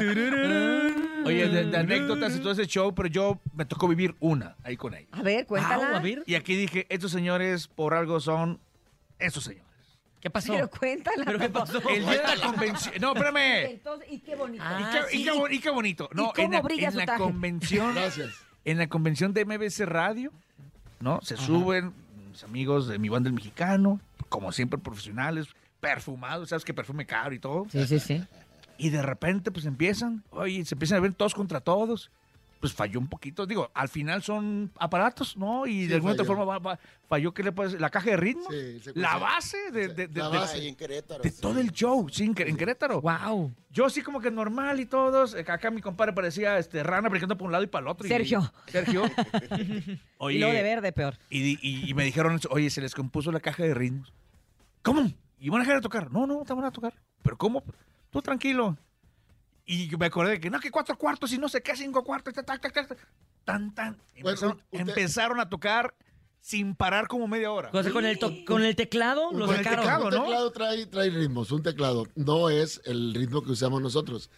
Oye, 1.24 1.48
de, 1.48 1.66
de 1.66 1.76
anécdotas 1.76 2.36
y 2.36 2.40
todo 2.40 2.50
ese 2.50 2.66
show, 2.66 2.92
pero 2.92 3.08
yo 3.08 3.40
me 3.54 3.64
tocó 3.64 3.86
vivir 3.86 4.16
una 4.18 4.56
ahí 4.64 4.76
con 4.76 4.94
ella. 4.94 5.06
A 5.12 5.22
ver, 5.22 5.46
cuéntala. 5.46 5.90
Au, 5.90 5.96
a 5.96 6.00
ver, 6.00 6.24
Y 6.26 6.34
aquí 6.34 6.56
dije, 6.56 6.86
estos 6.88 7.12
señores 7.12 7.68
por 7.68 7.94
algo 7.94 8.18
son 8.20 8.60
estos 9.20 9.44
señores. 9.44 9.70
¿qué 10.20 10.28
pasó? 10.28 10.52
Pero 10.52 10.68
cuéntala. 10.68 11.24
¿Pero 11.24 11.38
qué 11.38 11.48
pasó? 11.48 11.78
El 11.88 12.04
día 12.04 12.22
de 12.22 12.36
la 12.36 12.46
convención... 12.46 12.94
No, 13.00 13.14
espérame. 13.14 13.70
Entonces, 13.70 14.08
y 14.10 14.18
qué 14.18 14.34
bonito. 14.34 14.64
Ah, 14.66 14.80
y, 14.80 14.92
qué, 14.92 15.16
y 15.16 15.18
sí. 15.24 15.30
qué 15.30 15.54
y 15.54 15.60
qué 15.60 15.70
bonito. 15.70 16.08
No, 16.12 16.32
cómo 16.34 16.46
en 16.46 16.52
la, 16.52 16.62
brilla 16.62 16.86
en 16.86 16.92
su 16.92 16.98
la 16.98 17.06
traje? 17.06 17.22
convención... 17.22 17.94
Gracias. 17.94 18.30
en 18.64 18.78
la 18.78 18.88
convención 18.88 19.32
de 19.32 19.44
MBC 19.44 19.80
Radio, 19.86 20.32
¿no? 20.98 21.20
Se 21.22 21.36
suben 21.36 21.94
mis 22.30 22.44
amigos 22.44 22.86
de 22.86 22.98
mi 22.98 23.08
banda 23.08 23.28
El 23.28 23.34
Mexicano, 23.34 24.00
como 24.28 24.52
siempre 24.52 24.78
profesionales, 24.78 25.48
perfumados, 25.80 26.50
sabes 26.50 26.64
que 26.64 26.74
perfume 26.74 27.06
caro 27.06 27.34
y 27.34 27.38
todo. 27.38 27.66
Sí, 27.70 27.86
sí, 27.86 27.98
sí. 27.98 28.24
Y 28.78 28.90
de 28.90 29.02
repente 29.02 29.50
pues 29.50 29.66
empiezan, 29.66 30.24
oye, 30.30 30.64
se 30.64 30.74
empiezan 30.74 30.98
a 30.98 31.00
ver 31.00 31.14
todos 31.14 31.34
contra 31.34 31.60
todos. 31.60 32.10
Pues 32.60 32.74
falló 32.74 33.00
un 33.00 33.08
poquito, 33.08 33.46
digo, 33.46 33.70
al 33.72 33.88
final 33.88 34.22
son 34.22 34.70
aparatos, 34.78 35.34
¿no? 35.34 35.66
Y 35.66 35.80
Sí, 35.82 35.86
de 35.86 35.94
alguna 35.94 36.12
otra 36.12 36.26
forma 36.26 36.44
va- 36.44 36.58
va- 36.58 36.78
falló, 37.08 37.32
¿qué 37.32 37.42
le 37.42 37.52
puedes 37.52 37.72
decir? 37.72 37.80
La 37.80 37.88
caja 37.88 38.10
de 38.10 38.18
ritmo, 38.18 38.44
Sí, 38.50 38.82
la 38.94 39.16
base 39.16 39.56
de, 39.72 39.88
de- 39.88 40.08
de- 40.08 40.20
La 40.20 40.28
de- 40.28 40.38
base. 40.38 40.56
Ahí 40.58 40.68
en 40.68 40.76
Querétaro. 40.76 41.22
de 41.22 41.30
sí. 41.30 41.40
todo 41.40 41.58
el 41.58 41.72
show, 41.72 42.06
sí, 42.10 42.24
en, 42.24 42.34
Quer- 42.34 42.48
en 42.50 42.58
Querétaro. 42.58 43.00
Wow. 43.00 43.54
Yo 43.70 43.86
así 43.86 44.02
como 44.02 44.20
que 44.20 44.30
normal 44.30 44.78
y 44.78 44.84
todos. 44.84 45.34
eh, 45.34 45.40
Acá 45.48 45.70
mi 45.70 45.80
compadre 45.80 46.12
parecía 46.12 46.58
este, 46.58 46.82
rana 46.82 47.08
brincando 47.08 47.34
por 47.38 47.46
un 47.46 47.52
lado 47.52 47.64
y 47.64 47.66
para 47.66 47.84
el 47.84 47.88
otro. 47.88 48.06
y- 48.06 48.10
Sergio. 48.10 48.52
Sergio. 48.66 49.04
y 50.30 50.38
lo 50.38 50.46
de 50.48 50.62
verde, 50.62 50.92
peor. 50.92 51.16
Y, 51.30 51.58
y- 51.66 51.88
y 51.90 51.94
me 51.94 52.04
dijeron, 52.04 52.38
oye, 52.50 52.68
se 52.68 52.80
les 52.82 52.94
compuso 52.94 53.32
la 53.32 53.40
caja 53.40 53.62
de 53.62 53.72
ritmos. 53.72 54.12
¿Cómo? 54.82 55.10
¿Y 55.38 55.48
van 55.48 55.60
a 55.60 55.64
dejar 55.64 55.76
de 55.76 55.82
tocar? 55.82 56.12
No, 56.12 56.26
no, 56.26 56.42
te 56.44 56.52
van 56.52 56.64
a 56.66 56.70
tocar. 56.70 56.92
¿Pero 57.22 57.38
cómo? 57.38 57.62
Tú 58.10 58.20
tranquilo. 58.20 58.76
Y 59.72 59.88
me 59.96 60.06
acordé 60.06 60.32
de 60.32 60.40
que 60.40 60.50
no, 60.50 60.58
que 60.58 60.70
cuatro 60.70 60.96
cuartos 60.98 61.32
y 61.32 61.38
no 61.38 61.48
sé 61.48 61.62
qué, 61.62 61.76
cinco 61.76 62.02
cuartos. 62.02 62.34
ta, 62.34 62.42
ta, 62.42 62.58
ta, 62.58 62.70
ta, 62.70 62.86
ta. 62.88 62.96
Tan, 63.44 63.72
tan. 63.74 63.96
Bueno, 64.20 64.30
Empezaron, 64.30 64.56
usted- 64.72 64.80
empezaron 64.80 65.40
a 65.40 65.48
tocar 65.48 65.94
sin 66.40 66.74
parar 66.74 67.06
como 67.06 67.28
media 67.28 67.52
hora. 67.52 67.70
O 67.72 67.82
sea, 67.82 67.92
con 67.92 68.04
el, 68.04 68.18
con 68.46 68.64
el 68.64 68.74
teclado 68.74 69.30
lo 69.32 69.46
Con 69.46 69.56
el 69.56 69.62
sacaron. 69.64 69.84
teclado, 69.84 70.04
Un 70.06 70.14
¿no? 70.14 70.22
teclado 70.24 70.50
trae, 70.52 70.86
trae 70.86 71.10
ritmos, 71.10 71.52
un 71.52 71.62
teclado. 71.62 72.06
No 72.16 72.50
es 72.50 72.80
el 72.84 73.14
ritmo 73.14 73.42
que 73.42 73.52
usamos 73.52 73.80
nosotros. 73.80 74.28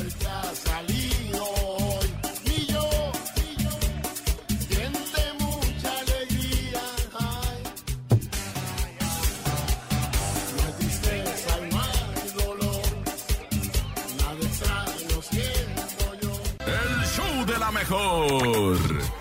Mejor. 17.87 18.77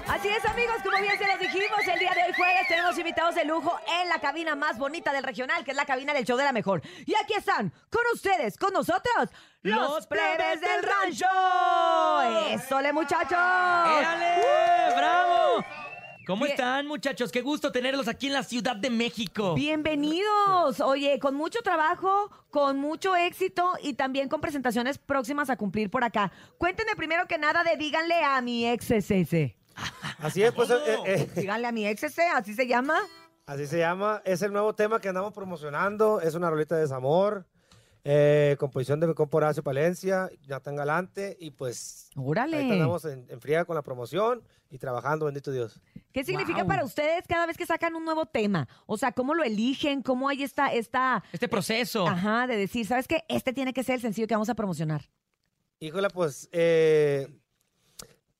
Así 0.07 0.27
es, 0.29 0.45
amigos, 0.45 0.77
como 0.84 0.98
bien 1.00 1.17
se 1.17 1.27
los 1.27 1.39
dijimos, 1.39 1.79
el 1.91 2.00
día 2.00 2.12
de 2.15 2.24
hoy 2.24 2.34
jueves 2.36 2.67
tenemos 2.67 2.98
invitados 2.98 3.36
de 3.36 3.45
lujo 3.45 3.77
en 4.01 4.10
la 4.10 4.19
cabina 4.19 4.55
más 4.55 4.77
bonita 4.77 5.12
del 5.13 5.24
regional, 5.24 5.63
que 5.63 5.72
es 5.72 5.77
la 5.77 5.86
cabina 5.86 6.13
del 6.13 6.25
show 6.25 6.38
de 6.38 6.43
la 6.43 6.51
mejor. 6.51 6.81
Y 7.05 7.13
aquí 7.15 7.34
están, 7.34 7.72
con 7.91 8.01
ustedes, 8.13 8.57
con 8.57 8.74
nosotros, 8.74 9.29
los, 9.62 9.79
Los 9.79 10.07
plebes 10.07 10.62
del 10.62 10.84
rancho. 10.84 11.25
¡Eso, 12.50 12.93
muchachos! 12.93 13.31
¡Éale! 13.31 14.95
¡Bravo! 14.95 15.45
¿Cómo 16.25 16.46
Bien. 16.46 16.55
están, 16.55 16.88
muchachos? 16.88 17.32
Qué 17.32 17.41
gusto 17.41 17.72
tenerlos 17.72 18.08
aquí 18.08 18.27
en 18.27 18.34
la 18.34 18.44
Ciudad 18.44 18.75
de 18.75 18.89
México. 18.89 19.53
Bienvenidos. 19.53 20.79
Oye, 20.79 21.20
con 21.20 21.36
mucho 21.36 21.60
trabajo, 21.62 22.32
con 22.50 22.79
mucho 22.79 23.15
éxito 23.15 23.74
y 23.84 23.94
también 23.94 24.27
con 24.27 24.41
presentaciones 24.41 24.98
próximas 24.98 25.50
a 25.51 25.58
cumplir 25.58 25.91
por 25.91 26.03
acá. 26.03 26.32
Cuéntenme 26.58 26.96
primero 26.96 27.27
que 27.27 27.38
nada 27.38 27.63
de 27.63 27.77
díganle 27.77 28.24
a 28.24 28.41
mi 28.41 28.67
ex 28.67 28.89
ese. 28.89 29.55
Así 30.20 30.41
es, 30.41 30.51
pues, 30.53 30.70
eh, 30.72 30.75
eh, 31.05 31.29
Díganle 31.36 31.67
a 31.67 31.72
mi 31.72 31.86
ex 31.88 32.03
ese, 32.03 32.24
así 32.24 32.53
se 32.53 32.65
llama. 32.65 32.98
así 33.46 33.67
se 33.67 33.77
llama. 33.77 34.22
Es 34.25 34.41
el 34.41 34.51
nuevo 34.51 34.74
tema 34.74 35.00
que 35.00 35.10
andamos 35.10 35.32
promocionando. 35.34 36.22
Es 36.22 36.34
una 36.34 36.50
rolita 36.50 36.75
de 36.75 36.82
desamor. 36.82 37.46
Eh, 38.07 38.55
composición 38.59 39.00
de 39.00 39.07
mi 39.07 39.13
compa 39.15 39.38
Horacio 39.38 39.63
Palencia, 39.63 40.29
Nathan 40.47 40.75
Galante. 40.75 41.35
Y 41.39 41.50
pues, 41.51 42.09
Órale. 42.15 42.57
ahí 42.57 42.71
andamos 42.71 43.03
en, 43.05 43.25
en 43.29 43.41
friega 43.41 43.65
con 43.65 43.75
la 43.75 43.81
promoción 43.81 44.43
y 44.69 44.77
trabajando, 44.77 45.25
bendito 45.25 45.51
Dios. 45.51 45.81
¿Qué 46.13 46.24
significa 46.24 46.59
Wow. 46.59 46.67
para 46.67 46.85
ustedes 46.85 47.25
cada 47.27 47.45
vez 47.47 47.57
que 47.57 47.65
sacan 47.65 47.95
un 47.95 48.05
nuevo 48.05 48.25
tema? 48.27 48.67
O 48.85 48.95
sea, 48.97 49.12
¿cómo 49.12 49.33
lo 49.33 49.43
eligen? 49.43 50.01
¿Cómo 50.03 50.29
hay 50.29 50.43
esta, 50.43 50.67
esta, 50.71 51.24
Este 51.33 51.50
proceso. 51.50 52.07
ajá, 52.07 52.45
de 52.47 52.55
decir, 52.57 52.85
¿sabes 52.85 53.07
qué? 53.07 53.24
Este 53.27 53.51
tiene 53.53 53.74
que 53.74 53.83
ser 53.83 53.95
el 53.95 54.01
sencillo 54.01 54.27
que 54.27 54.35
vamos 54.35 54.50
a 54.50 54.55
promocionar. 54.55 55.01
Híjole, 55.79 56.09
pues, 56.09 56.47
eh, 56.51 57.27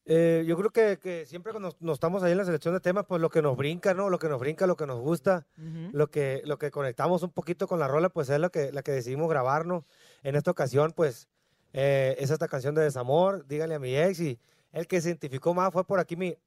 eh, 0.06 0.44
yo 0.48 0.56
creo 0.56 0.70
que, 0.70 1.00
que 1.00 1.26
siempre 1.26 1.52
cuando 1.52 1.76
nos 1.80 1.94
estamos 1.96 2.22
ahí 2.22 2.32
en 2.32 2.38
la 2.38 2.46
selección 2.46 2.74
de 2.74 2.80
temas, 2.80 3.06
pues 3.08 3.20
lo 3.20 3.30
que 3.30 3.42
nos 3.42 3.58
brinca, 3.58 3.94
¿no? 3.94 4.10
Lo 4.10 4.20
que 4.20 4.30
nos 4.30 4.40
brinca, 4.40 4.68
lo 4.68 4.76
que 4.76 4.86
nos 4.86 5.00
gusta. 5.00 5.48
lo 5.92 6.12
que, 6.12 6.42
lo 6.46 6.60
que 6.60 6.70
conectamos 6.70 7.24
un 7.24 7.32
poquito 7.32 7.68
con 7.68 7.80
la 7.80 7.88
rola, 7.88 8.10
pues 8.10 8.30
es 8.30 8.40
lo 8.40 8.52
que, 8.52 8.72
la 8.72 8.84
que 8.84 8.92
decidimos 8.92 9.30
grabarnos. 9.30 9.84
En 10.24 10.36
esta 10.36 10.52
ocasión, 10.52 10.94
pues, 10.96 11.28
eh, 11.74 12.16
es 12.20 12.30
esta 12.30 12.48
canción 12.48 12.76
de 12.76 12.84
desamor, 12.84 13.48
dígale 13.48 13.76
a 13.76 13.80
mi 13.80 13.98
ex, 13.98 14.20
y 14.20 14.40
el 14.72 14.88
que 14.88 15.02
se 15.02 15.10
identificó 15.10 15.54
más 15.54 15.74
fue 15.74 15.86
por 15.86 16.00
aquí 16.00 16.16
mi, 16.16 16.38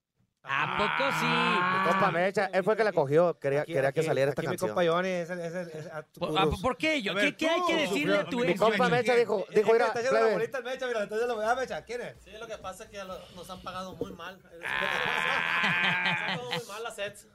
¿A 0.45 0.77
poco 0.79 1.11
sí? 1.21 1.27
mi 1.27 1.91
compa 1.91 2.11
Mecha, 2.11 2.47
él 2.47 2.65
fue 2.65 2.73
el 2.73 2.79
que 2.79 2.85
la 2.85 2.93
cogió, 2.93 3.39
quería, 3.39 3.63
Aquí- 3.63 3.73
quería 3.75 3.93
que 3.93 4.01
aquí- 4.01 4.07
saliera 4.07 4.31
esta 4.31 4.41
aquí 4.41 4.49
mi 4.49 4.53
canción. 4.57 4.71
compa 4.71 4.91
Johnny 4.91 5.09
es 5.09 5.29
el- 5.31 5.41
es 5.41 5.55
el- 5.55 5.69
es 5.69 5.87
a 5.93 6.03
tu 6.05 6.21
¿Por, 6.21 6.39
ah, 6.39 6.43
cruz. 6.47 6.63
¿por 6.63 6.77
qué 6.79 7.03
yo? 7.03 7.13
A 7.13 7.15
ver, 7.17 7.25
¿Qué, 7.25 7.37
qué 7.37 7.49
hay 7.51 7.61
tú, 7.61 7.67
que 7.67 7.75
decirle 7.77 8.17
a 8.19 8.25
tu 8.25 8.39
Mi 8.39 8.51
ex? 8.53 8.61
compa 8.61 8.77
Johnny? 8.79 8.91
Mecha 8.91 9.15
dijo, 9.15 9.45
Es 9.49 9.55
dijo, 9.57 9.67
que 9.67 9.73
mira, 9.75 9.87
está 9.89 9.99
haciendo 9.99 10.15
la 10.15 10.21
plebe, 10.27 10.35
bolita 10.35 10.59
el 10.59 10.65
Mecha, 10.65 10.87
mira, 10.87 11.03
entonces 11.03 11.29
lo 11.29 11.35
voy 11.35 11.45
a 11.45 11.55
Mecha, 11.55 11.85
¿quién 11.85 12.01
es? 12.01 12.17
Sí, 12.25 12.31
lo 12.39 12.47
que 12.47 12.57
pasa 12.59 12.85
es 12.85 12.91
que 12.91 13.05
lo- 13.05 13.19
nos 13.37 13.51
han 13.51 13.61
pagado 13.63 13.95
muy 13.97 14.13
mal. 14.13 14.39
Nos 14.39 14.53
han 14.53 16.21
pagado 16.37 16.51
muy 16.51 16.67
mal 16.67 16.83
las 16.83 16.95
sets. 16.95 17.27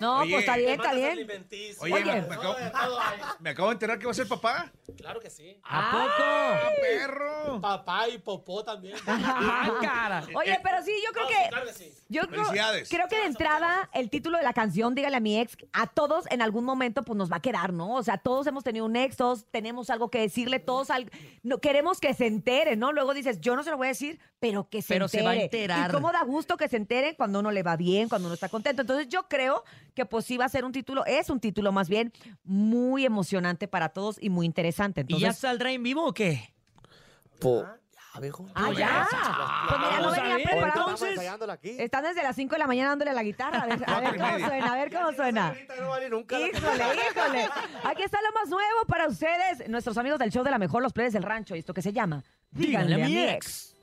No, 0.00 0.20
Oye. 0.20 0.30
pues 0.32 0.40
está 0.44 0.56
bien, 0.56 0.70
está 0.70 0.92
bien. 0.94 1.18
Oye, 1.80 1.92
Oye. 1.94 2.04
me, 2.04 2.34
acabo, 2.34 2.54
de 2.54 2.70
todo 2.70 3.00
hay. 3.00 3.18
me 3.40 3.50
acabo 3.50 3.68
de 3.68 3.72
enterar 3.74 3.98
que 3.98 4.04
va 4.06 4.12
a 4.12 4.14
ser 4.14 4.28
papá. 4.28 4.70
Claro 4.96 5.20
que 5.20 5.30
sí. 5.30 5.60
¿A 5.64 5.90
¡Ah, 5.90 5.92
poco? 5.92 6.80
perro! 6.80 7.60
Papá 7.60 8.08
y 8.08 8.18
popó 8.18 8.64
también. 8.64 8.96
¡Ah, 9.06 9.72
cara! 9.80 10.24
Oye, 10.34 10.58
pero 10.62 10.82
sí, 10.82 10.92
yo 11.04 11.12
creo 11.12 11.24
No, 11.24 11.28
que... 11.30 11.34
sí, 11.44 11.48
claro 11.50 11.66
que 11.66 11.72
sí. 11.72 11.94
Yo 12.10 12.22
creo, 12.26 12.44
Felicidades. 12.44 12.88
creo 12.88 13.06
que 13.08 13.16
de 13.16 13.26
entrada 13.26 13.90
el 13.92 14.08
título 14.08 14.38
de 14.38 14.44
la 14.44 14.54
canción, 14.54 14.94
dígale 14.94 15.16
a 15.16 15.20
mi 15.20 15.38
ex, 15.38 15.56
a 15.72 15.86
todos 15.88 16.24
en 16.30 16.40
algún 16.40 16.64
momento 16.64 17.04
pues 17.04 17.16
nos 17.18 17.30
va 17.30 17.36
a 17.36 17.40
quedar, 17.42 17.72
¿no? 17.72 17.94
O 17.96 18.02
sea, 18.02 18.16
todos 18.18 18.46
hemos 18.46 18.64
tenido 18.64 18.86
un 18.86 18.96
ex, 18.96 19.16
todos 19.16 19.44
tenemos 19.50 19.90
algo 19.90 20.10
que 20.10 20.20
decirle, 20.20 20.58
todos 20.58 20.90
al- 20.90 21.10
no, 21.42 21.58
queremos 21.58 22.00
que 22.00 22.14
se 22.14 22.26
entere, 22.26 22.76
¿no? 22.76 22.92
Luego 22.92 23.12
dices, 23.12 23.40
yo 23.40 23.56
no 23.56 23.62
se 23.62 23.70
lo 23.70 23.76
voy 23.76 23.86
a 23.86 23.90
decir, 23.90 24.18
pero 24.40 24.68
que 24.70 24.80
se 24.80 24.94
Pero 24.94 25.04
entere. 25.04 25.22
se 25.22 25.26
va 25.26 25.32
a 25.32 25.36
enterar. 25.36 25.90
Y 25.90 25.92
cómo 25.92 26.10
da 26.12 26.22
gusto 26.22 26.56
que 26.56 26.68
se 26.68 26.76
entere 26.76 27.14
cuando 27.14 27.40
uno 27.40 27.50
le 27.50 27.62
va 27.62 27.76
bien, 27.76 28.08
cuando 28.08 28.28
uno 28.28 28.34
está 28.34 28.48
contento. 28.48 28.80
Entonces 28.82 29.08
yo 29.08 29.28
creo 29.28 29.64
que 29.98 30.06
pues 30.06 30.24
sí 30.24 30.36
va 30.36 30.44
a 30.44 30.48
ser 30.48 30.64
un 30.64 30.70
título, 30.70 31.04
es 31.06 31.28
un 31.28 31.40
título 31.40 31.72
más 31.72 31.88
bien 31.88 32.12
muy 32.44 33.04
emocionante 33.04 33.66
para 33.66 33.88
todos 33.88 34.16
y 34.20 34.30
muy 34.30 34.46
interesante. 34.46 35.00
¿Y 35.08 35.12
ya 35.14 35.16
Entonces, 35.16 35.40
saldrá 35.40 35.72
en 35.72 35.82
vivo 35.82 36.06
o 36.06 36.14
qué? 36.14 36.54
po- 37.40 37.64
ah, 38.54 38.70
ya. 38.72 39.06
Pues 39.68 39.80
mira, 39.80 39.90
no 39.98 40.02
Vamos 40.02 40.18
a 40.18 40.20
venían 40.22 40.36
ver, 40.38 40.46
preparados. 40.46 40.68
Estamos 40.68 41.02
entonces. 41.02 41.16
Están 41.80 42.02
desde 42.04 42.22
las 42.22 42.34
5 42.36 42.54
de 42.54 42.58
la 42.58 42.66
mañana 42.66 42.88
dándole 42.90 43.10
a 43.10 43.14
la 43.14 43.22
guitarra. 43.22 43.62
A 43.62 43.66
ver, 43.66 43.82
a 43.84 43.86
cómo 44.16 44.46
suena, 44.46 44.72
a 44.72 44.76
ver 44.76 44.92
cómo 44.92 45.12
suena. 45.12 45.54
No. 45.80 45.98
Híjole, 46.38 46.84
híjole. 47.10 47.48
Aquí 47.84 48.02
está 48.02 48.18
lo 48.22 48.32
más 48.40 48.48
nuevo 48.48 48.84
para 48.86 49.06
ustedes, 49.08 49.68
nuestros 49.68 49.98
amigos 49.98 50.18
del 50.18 50.30
show 50.30 50.42
de 50.44 50.50
la 50.50 50.58
mejor, 50.58 50.82
los 50.82 50.92
plebes 50.92 51.12
del 51.12 51.22
rancho, 51.24 51.54
y 51.56 51.58
esto 51.60 51.74
que 51.74 51.82
se 51.82 51.92
llama 51.92 52.22
Díganle 52.50 52.94
a 53.02 53.06
mi 53.06 53.18
ex. 53.18 53.74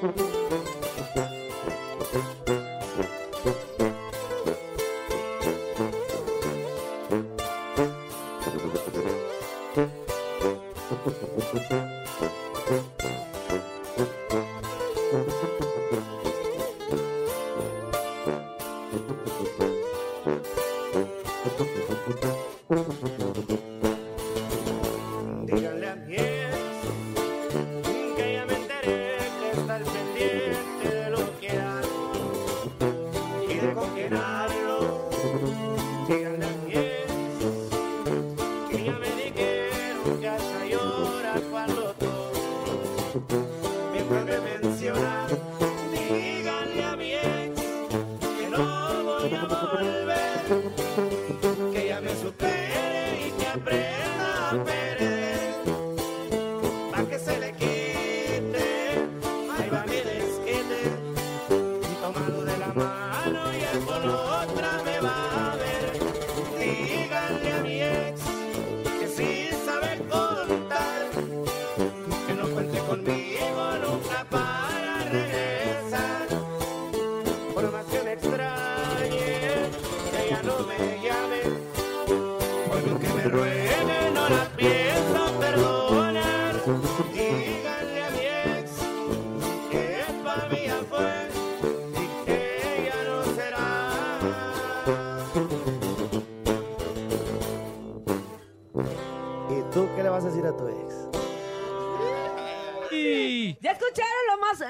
Mm-hmm. 0.00 0.27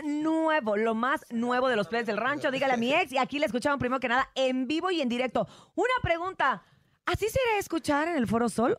Nuevo, 0.03 0.77
lo 0.77 0.95
más 0.95 1.25
nuevo 1.31 1.69
de 1.69 1.77
los 1.77 1.89
players 1.89 2.07
del 2.07 2.17
rancho. 2.17 2.51
Dígale 2.51 2.75
a 2.75 2.77
mi 2.77 2.93
ex. 2.93 3.13
Y 3.13 3.19
aquí 3.19 3.39
le 3.39 3.47
escucharon 3.47 3.79
primero 3.79 4.01
que 4.01 4.09
nada 4.09 4.31
en 4.35 4.67
vivo 4.67 4.91
y 4.91 5.01
en 5.01 5.09
directo. 5.09 5.47
Una 5.75 5.95
pregunta. 6.03 6.63
¿Así 7.07 7.27
será 7.29 7.59
escuchar 7.59 8.09
en 8.09 8.17
el 8.17 8.27
Foro 8.27 8.49
Sol? 8.49 8.79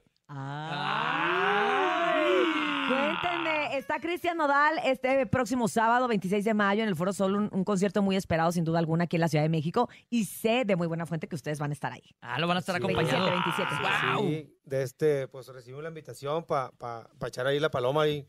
Cuéntenme, 2.87 3.77
está 3.77 3.99
Cristian 3.99 4.37
Nodal 4.37 4.79
este 4.83 5.25
próximo 5.27 5.67
sábado, 5.67 6.07
26 6.07 6.43
de 6.45 6.53
mayo, 6.53 6.81
en 6.83 6.89
el 6.89 6.95
Foro 6.95 7.13
Sol, 7.13 7.35
un, 7.35 7.49
un 7.51 7.63
concierto 7.63 8.01
muy 8.01 8.15
esperado, 8.15 8.51
sin 8.51 8.63
duda 8.63 8.79
alguna, 8.79 9.03
aquí 9.05 9.15
en 9.17 9.21
la 9.21 9.27
Ciudad 9.27 9.43
de 9.43 9.49
México. 9.49 9.89
Y 10.09 10.25
sé 10.25 10.63
de 10.65 10.75
muy 10.75 10.87
buena 10.87 11.05
fuente 11.05 11.27
que 11.27 11.35
ustedes 11.35 11.59
van 11.59 11.71
a 11.71 11.73
estar 11.73 11.91
ahí. 11.91 12.03
Ah, 12.21 12.39
lo 12.39 12.47
van 12.47 12.57
a 12.57 12.59
estar 12.61 12.75
Sí. 12.75 12.81
acompañando. 12.83 13.25
27, 13.29 13.69
27. 13.75 14.15
¡Wow! 14.15 14.27
Sí, 14.29 14.57
de 14.65 14.83
este, 14.83 15.27
pues 15.27 15.47
recibimos 15.47 15.83
la 15.83 15.89
invitación 15.89 16.43
para 16.45 16.71
pa, 16.71 17.09
pa 17.17 17.27
echar 17.27 17.45
ahí 17.47 17.59
la 17.59 17.69
paloma 17.69 18.03
ahí. 18.03 18.27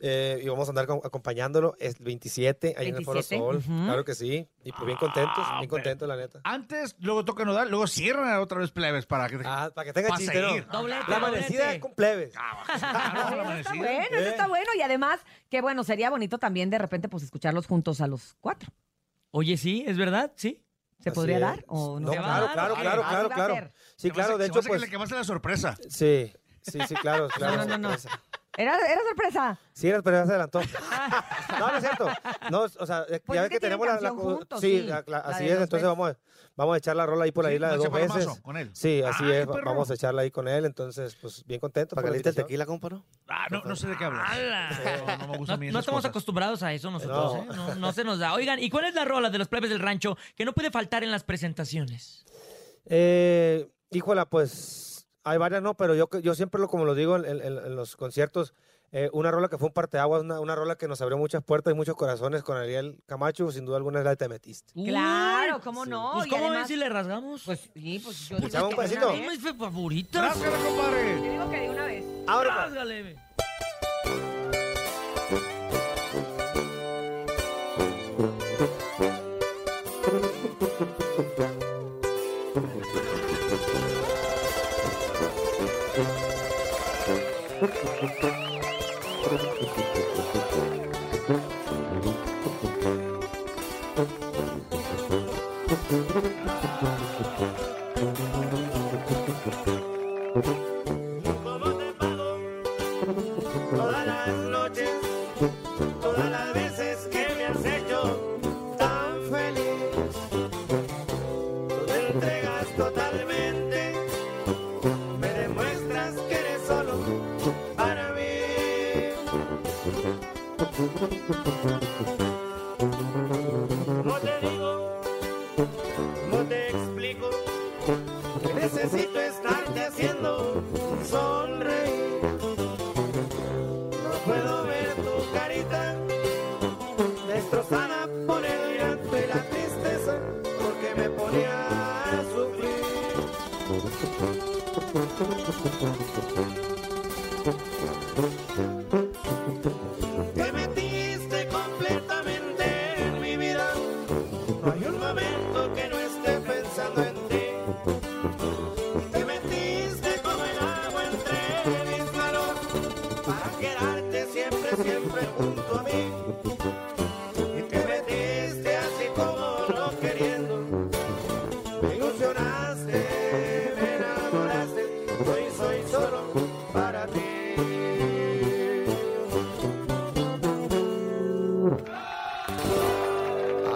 Eh, 0.00 0.40
y 0.42 0.48
vamos 0.48 0.68
a 0.68 0.70
andar 0.72 0.86
con- 0.86 1.00
acompañándolo 1.04 1.74
el 1.78 1.94
27 2.00 2.74
ahí 2.76 2.88
en 2.88 2.96
el 2.96 3.04
Foro 3.04 3.20
27, 3.20 3.38
Sol. 3.42 3.62
Claro 3.84 4.04
que 4.04 4.14
sí. 4.14 4.48
Y 4.64 4.72
pues 4.72 4.84
bien 4.86 4.98
contentos, 4.98 5.44
Ah, 5.46 5.58
bien 5.60 5.68
contentos, 5.70 6.08
la 6.08 6.16
neta. 6.16 6.40
Antes, 6.44 6.96
luego 6.98 7.24
toca 7.24 7.44
nodal, 7.44 7.70
luego 7.70 7.86
cierran 7.86 8.38
otra 8.40 8.58
vez 8.58 8.70
plebes 8.70 9.06
para 9.06 9.28
que... 9.28 9.38
Ah, 9.44 9.70
para 9.74 9.84
que 9.86 9.92
tenga 9.92 10.16
chiste, 10.16 10.40
¿no? 10.40 10.60
Doblete, 10.72 11.04
La 11.08 11.16
amanecida 11.16 11.80
con 11.80 11.94
plebes. 11.94 12.32
Claro, 12.32 12.58
Eso 13.54 13.58
está 13.60 13.74
bueno, 13.74 14.04
eso 14.10 14.28
está 14.28 14.46
bueno. 14.48 14.70
Y 14.76 14.82
además, 14.82 15.20
que 15.48 15.60
bueno, 15.60 15.84
sería 15.84 16.10
bonito 16.10 16.38
también 16.38 16.70
de 16.70 16.78
repente 16.78 17.08
pues 17.08 17.22
escucharlos 17.22 17.66
juntos 17.66 18.00
a 18.00 18.06
los 18.06 18.36
cuatro. 18.40 18.70
Oye, 19.30 19.56
sí, 19.56 19.84
es 19.86 19.96
verdad, 19.96 20.32
sí. 20.36 20.60
¿Se 21.00 21.10
Así 21.10 21.16
podría 21.16 21.36
es. 21.36 21.40
dar? 21.42 21.64
¿O 21.66 21.98
no? 22.00 22.06
No, 22.06 22.12
claro, 22.12 22.44
dar? 22.46 22.52
claro, 22.54 22.74
claro, 22.76 23.02
claro, 23.02 23.28
claro. 23.28 23.72
Sí, 23.96 24.10
claro, 24.10 24.38
de 24.38 24.46
hecho, 24.46 24.60
pues. 24.62 24.88
que 24.88 24.96
a 24.96 25.06
ser 25.06 25.18
la 25.18 25.24
sorpresa. 25.24 25.76
Sí, 25.88 26.32
sí, 26.62 26.78
sí, 26.88 26.94
claro, 26.94 27.28
claro. 27.36 27.66
No, 27.66 27.76
no, 27.76 27.90
no. 27.90 27.96
¿Era, 28.56 28.76
era 28.86 29.00
sorpresa. 29.08 29.58
Sí, 29.72 29.90
pero 30.04 30.16
ya 30.18 30.24
se 30.26 30.30
adelantó. 30.30 30.60
No, 31.58 31.68
no 31.70 31.76
es 31.76 31.82
cierto. 31.84 32.08
No, 32.50 32.60
o 32.62 32.86
sea, 32.86 33.04
Pues 33.24 33.36
ya 33.36 33.36
es 33.36 33.42
ves 33.42 33.48
que 33.48 33.54
que 33.56 33.60
tenemos 33.60 33.86
la, 33.86 34.00
la 34.00 34.10
juntos, 34.10 34.60
sí, 34.60 34.80
sí, 34.80 34.82
la- 34.82 35.04
la- 35.06 35.18
la 35.18 35.18
así 35.18 35.48
es, 35.48 35.60
entonces 35.60 35.86
vamos 35.86 36.10
a, 36.10 36.16
vamos 36.56 36.74
a 36.74 36.78
echar 36.78 36.96
la 36.96 37.06
rola 37.06 37.24
ahí 37.24 37.32
por 37.32 37.46
ahí, 37.46 37.54
Sí, 37.54 37.58
la 37.60 37.70
de 37.72 37.76
dos 37.76 37.90
veces. 37.92 38.08
Palomazo, 38.12 38.42
con 38.42 38.56
él. 38.56 38.70
Sí, 38.74 39.02
así 39.02 39.24
Ay, 39.24 39.32
es, 39.32 39.46
perro. 39.46 39.62
vamos 39.64 39.90
a 39.90 39.94
echarla 39.94 40.22
ahí 40.22 40.30
con 40.30 40.48
él, 40.48 40.64
entonces, 40.64 41.16
pues 41.20 41.44
bien 41.46 41.60
contento. 41.60 41.94
¿Para 41.94 42.06
por 42.06 42.12
que 42.12 42.18
la 42.18 42.22
le 42.24 42.28
el 42.30 42.34
tequila, 42.36 42.66
compa? 42.66 42.88
Ah, 43.28 43.46
no, 43.50 43.62
no 43.62 43.76
sé 43.76 43.86
de 43.88 43.96
qué 43.96 44.04
hablas. 44.04 44.28
No, 45.06 45.16
no 45.18 45.28
me 45.32 45.38
gustan 45.38 45.54
a 45.54 45.56
No, 45.56 45.60
mí 45.60 45.70
no 45.72 45.78
estamos 45.80 45.98
cosas. 45.98 46.10
acostumbrados 46.10 46.62
a 46.62 46.72
eso 46.72 46.90
nosotros, 46.90 47.34
No. 47.34 47.42
¿eh? 47.42 47.56
No, 47.56 47.74
no 47.76 47.92
se 47.92 48.04
nos 48.04 48.18
da. 48.18 48.34
Oigan, 48.34 48.58
¿y 48.60 48.70
cuál 48.70 48.84
es 48.86 48.94
la 48.94 49.04
rola 49.04 49.30
de 49.30 49.38
los 49.38 49.48
plebes 49.48 49.70
del 49.70 49.80
rancho 49.80 50.16
que 50.36 50.44
no 50.44 50.52
puede 50.52 50.70
faltar 50.70 51.02
en 51.04 51.10
las 51.10 51.22
presentaciones? 51.24 52.24
Eh, 52.86 53.68
híjola, 53.90 54.26
pues 54.26 54.93
hay 55.24 55.38
varias, 55.38 55.62
no, 55.62 55.74
pero 55.74 55.94
yo, 55.94 56.08
yo 56.22 56.34
siempre 56.34 56.60
lo, 56.60 56.68
como 56.68 56.84
lo 56.84 56.94
digo 56.94 57.16
en, 57.16 57.24
en- 57.24 57.42
en 57.42 57.76
los 57.76 57.96
conciertos, 57.96 58.54
eh, 58.92 59.10
una 59.12 59.32
rola 59.32 59.48
que 59.48 59.58
fue 59.58 59.66
un 59.68 59.74
parteaguas, 59.74 60.22
una, 60.22 60.38
una 60.38 60.54
rola 60.54 60.76
que 60.76 60.86
nos 60.86 61.00
abrió 61.00 61.18
muchas 61.18 61.42
puertas 61.42 61.72
y 61.72 61.76
muchos 61.76 61.96
corazones 61.96 62.44
con 62.44 62.56
Ariel 62.56 62.96
Camacho, 63.06 63.50
sin 63.50 63.64
duda 63.64 63.78
alguna 63.78 63.98
es 63.98 64.04
la 64.04 64.10
de 64.10 64.16
Te 64.16 64.28
Metiste. 64.28 64.72
Claro, 64.84 65.60
¿cómo 65.64 65.84
no? 65.84 66.12
Pues, 66.14 66.26
Y 66.26 66.30
¿cómo 66.30 66.44
además- 66.44 66.60
ves 66.60 66.68
si 66.68 66.76
le 66.76 66.88
rasgamos? 66.88 67.42
Pues 67.44 67.70
sí, 67.74 68.00
pues 68.04 68.28
yo 68.28 68.36
¿Le 68.36 68.42
digo 68.42 68.48
echamos 68.48 68.68
que 68.68 68.74
un 68.76 68.82
de 68.82 68.88
pedacito? 68.96 69.08
una 69.20 69.30
vez. 69.32 69.40
favoritas. 69.58 70.22
Ráscala, 70.38 70.56
compadre. 70.64 71.16
Yo 71.16 71.32
digo 71.32 71.50
que 71.50 71.56
de 71.60 71.70
una 71.70 71.84
vez. 71.86 72.04
Ahora, 72.28 72.50
pues. 72.54 72.64
Rásgale, 72.66 73.16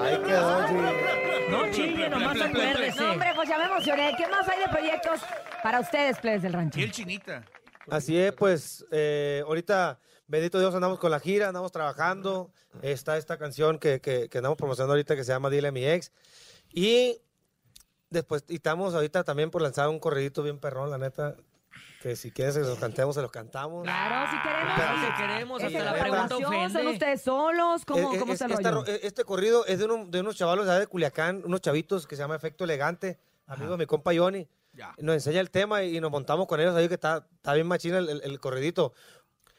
Ahí 0.00 0.18
quedó, 0.22 0.68
sí. 0.68 0.74
No 1.50 1.70
chille, 1.72 2.08
nomás 2.08 2.40
acuérdese. 2.40 3.00
No, 3.00 3.12
hombre, 3.12 3.28
pues 3.34 3.48
ya 3.48 3.58
me 3.58 3.64
emocioné. 3.64 4.14
¿Qué 4.16 4.26
más 4.28 4.48
hay 4.48 4.60
de 4.60 4.68
proyectos 4.68 5.20
para 5.62 5.80
ustedes, 5.80 6.18
plebes 6.18 6.42
del 6.42 6.52
rancho? 6.52 6.78
Y 6.78 6.82
el 6.82 6.92
chinita. 6.92 7.44
Así 7.90 8.18
es, 8.18 8.32
pues 8.32 8.84
eh, 8.90 9.42
ahorita, 9.46 9.98
bendito 10.26 10.58
Dios, 10.58 10.74
andamos 10.74 10.98
con 10.98 11.10
la 11.10 11.20
gira, 11.20 11.48
andamos 11.48 11.72
trabajando. 11.72 12.52
Está 12.82 13.16
esta 13.16 13.38
canción 13.38 13.78
que, 13.78 14.00
que, 14.00 14.28
que 14.28 14.38
andamos 14.38 14.58
promocionando 14.58 14.92
ahorita 14.92 15.16
que 15.16 15.24
se 15.24 15.32
llama 15.32 15.48
Dile 15.48 15.68
a 15.68 15.72
mi 15.72 15.86
ex. 15.86 16.12
Y 16.70 17.22
después, 18.10 18.44
y 18.48 18.56
estamos 18.56 18.94
ahorita 18.94 19.24
también 19.24 19.50
por 19.50 19.62
lanzar 19.62 19.88
un 19.88 19.98
corridito 19.98 20.42
bien 20.42 20.58
perrón, 20.58 20.90
la 20.90 20.98
neta. 20.98 21.36
Que 22.00 22.14
si 22.14 22.30
quieres 22.30 22.56
que 22.56 22.62
se 22.62 22.68
los 22.70 22.78
cantemos, 22.78 23.14
se 23.16 23.22
los 23.22 23.30
cantamos. 23.32 23.82
Claro, 23.82 24.30
si 24.30 24.48
queremos. 24.48 24.74
Claro, 24.76 24.98
si 25.00 25.22
queremos, 25.22 25.60
¿Es 25.62 25.66
hasta 25.66 25.84
la 25.84 25.92
pregunta 26.00 26.28
colaboración? 26.28 26.52
¿Son 26.70 26.76
ofende. 26.80 26.92
ustedes 26.92 27.22
solos? 27.22 27.84
¿Cómo, 27.84 28.14
Eh, 28.14 28.18
cómo 28.20 28.32
es- 28.34 28.40
el 28.40 28.52
esta 28.52 28.70
rollo? 28.70 28.84
ro- 28.84 28.92
eh, 28.92 29.00
este 29.02 29.24
corrido 29.24 29.66
es 29.66 29.80
de, 29.80 29.84
uno- 29.86 30.06
de 30.06 30.20
unos 30.20 30.36
chavalos 30.36 30.66
de 30.66 30.86
Culiacán, 30.86 31.42
unos 31.44 31.60
chavitos 31.60 32.06
que 32.06 32.14
se 32.14 32.22
llama 32.22 32.36
Efecto 32.36 32.62
Elegante, 32.64 33.18
amigo 33.48 33.72
de 33.72 33.78
mi 33.78 33.86
compa 33.86 34.12
Johnny. 34.14 34.46
Ya. 34.74 34.94
Nos 34.98 35.14
enseña 35.14 35.40
el 35.40 35.50
tema 35.50 35.82
y 35.82 35.98
nos 35.98 36.10
montamos 36.12 36.46
con 36.46 36.60
ellos 36.60 36.76
ahí 36.76 36.86
que 36.86 36.94
está, 36.94 37.26
está 37.34 37.54
bien 37.54 37.66
machina 37.66 37.98
el, 37.98 38.08
el- 38.10 38.22
el 38.22 38.38
corridito. 38.38 38.92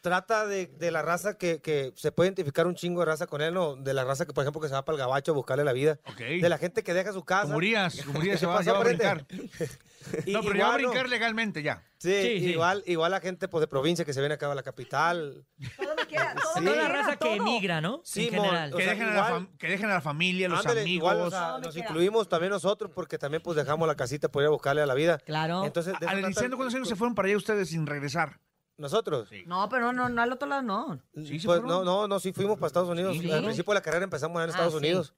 Trata 0.02 0.48
de, 0.48 0.68
de 0.68 0.92
la 0.92 1.02
raza 1.02 1.38
que, 1.38 1.62
que 1.62 1.92
se 1.96 2.12
puede 2.14 2.30
identificar 2.30 2.66
un 2.68 2.76
chingo 2.76 3.02
de 3.02 3.06
raza 3.08 3.28
con 3.28 3.42
él, 3.42 3.54
¿no? 3.54 3.76
De 3.76 3.94
la 3.94 4.06
raza 4.06 4.26
que, 4.26 4.32
por 4.34 4.44
ejemplo, 4.44 4.62
que 4.62 4.70
se 4.70 4.74
va 4.74 4.86
para 4.86 4.96
el 4.96 5.00
gabacho 5.00 5.34
a 5.34 5.36
buscarle 5.36 5.64
la 5.66 5.74
vida. 5.74 6.00
De 6.18 6.48
la 6.48 6.58
gente 6.58 6.84
que 6.84 6.94
deja 6.94 7.12
su 7.12 7.24
casa. 7.26 7.44
Como 7.44 7.58
Urias, 7.58 8.02
como 8.06 8.20
Urias 8.20 8.40
se 8.40 8.46
¿Qué 8.46 8.50
va, 8.52 8.58
pasó, 8.60 8.66
ya 8.68 8.74
va 8.74 8.80
a 8.80 8.84
brincar. 8.84 9.26
Y- 10.26 10.32
No, 10.32 10.42
pero 10.42 10.56
ya 10.56 10.68
va 10.70 10.76
a 10.76 10.80
igual, 10.80 10.82
¿no? 10.82 10.88
brincar 10.90 11.10
legalmente 11.10 11.62
ya. 11.62 11.84
Sí, 11.98 12.10
Sí, 12.22 12.40
sí. 12.40 12.46
Igual, 12.52 12.82
igual 12.88 13.12
la 13.12 13.20
gente 13.20 13.50
pues, 13.50 13.60
de 13.60 13.68
provincia 13.68 14.06
que 14.06 14.14
se 14.14 14.22
viene 14.22 14.36
acá 14.36 14.50
a 14.50 14.56
la 14.56 14.64
capital. 14.64 15.46
Todo 15.78 15.94
me 15.96 16.08
queda, 16.08 16.34
todo 16.42 16.54
Sí. 16.56 16.62
me 16.62 16.72
Toda 16.72 16.84
la 16.84 16.90
raza 16.90 17.16
que 17.18 17.36
emigra, 17.36 17.82
¿no? 17.82 18.02
Sí, 18.06 18.28
en 18.30 18.34
general. 18.36 18.74
o 18.74 18.78
Que, 18.78 18.84
sea, 18.86 18.94
dejen 18.94 19.10
a 19.10 19.14
la 19.14 19.28
igual- 19.28 19.50
que 19.58 19.68
dejen 19.68 19.90
a 19.90 19.94
la 19.96 20.02
familia, 20.02 20.48
los 20.48 20.60
Ándale, 20.62 20.82
amigos. 20.82 21.12
igual, 21.12 21.28
o 21.28 21.30
sea, 21.30 21.58
nos 21.62 21.76
queda. 21.76 21.84
incluimos 21.86 22.30
también 22.30 22.52
nosotros 22.52 22.90
porque 22.96 23.18
también 23.18 23.44
pues 23.44 23.58
dejamos 23.58 23.86
la 23.90 23.96
casita 23.96 24.30
por 24.30 24.42
ir 24.42 24.48
a 24.48 24.52
buscarle 24.52 24.82
a 24.82 24.86
la 24.86 24.94
vida. 24.94 25.18
Claro. 25.26 25.66
Entonces, 25.66 25.92
de 26.00 26.06
eso 26.06 26.10
Al 26.16 26.20
iniciando, 26.24 26.56
¿cuántos 26.56 26.76
años 26.76 26.88
se 26.88 26.96
fueron 26.96 27.14
para 27.14 27.28
allá 27.28 27.36
ustedes 27.38 27.68
sin 27.70 27.86
regresar? 27.86 28.40
Nosotros. 28.80 29.28
Sí. 29.30 29.44
No, 29.46 29.70
pero 29.70 29.92
no, 29.92 29.94
no, 29.94 30.10
no, 30.10 30.22
al 30.22 30.32
otro 30.32 30.48
lado 30.48 30.62
no. 30.64 31.00
Sí, 31.16 31.40
Pues, 31.46 31.62
no, 31.62 31.84
no, 31.84 32.08
no, 32.08 32.20
sí 32.20 32.34
fuimos 32.34 32.56
para 32.58 32.68
Estados 32.68 32.90
Unidos. 32.90 33.16
Sí. 33.20 33.30
Al 33.32 33.44
principio 33.44 33.74
de 33.74 33.80
la 33.80 33.84
carrera 33.84 34.04
empezamos 34.06 34.42
en 34.42 34.48
Ah, 34.48 34.52
Estados 34.52 34.74
sí. 34.74 34.78
Unidos. 34.78 35.14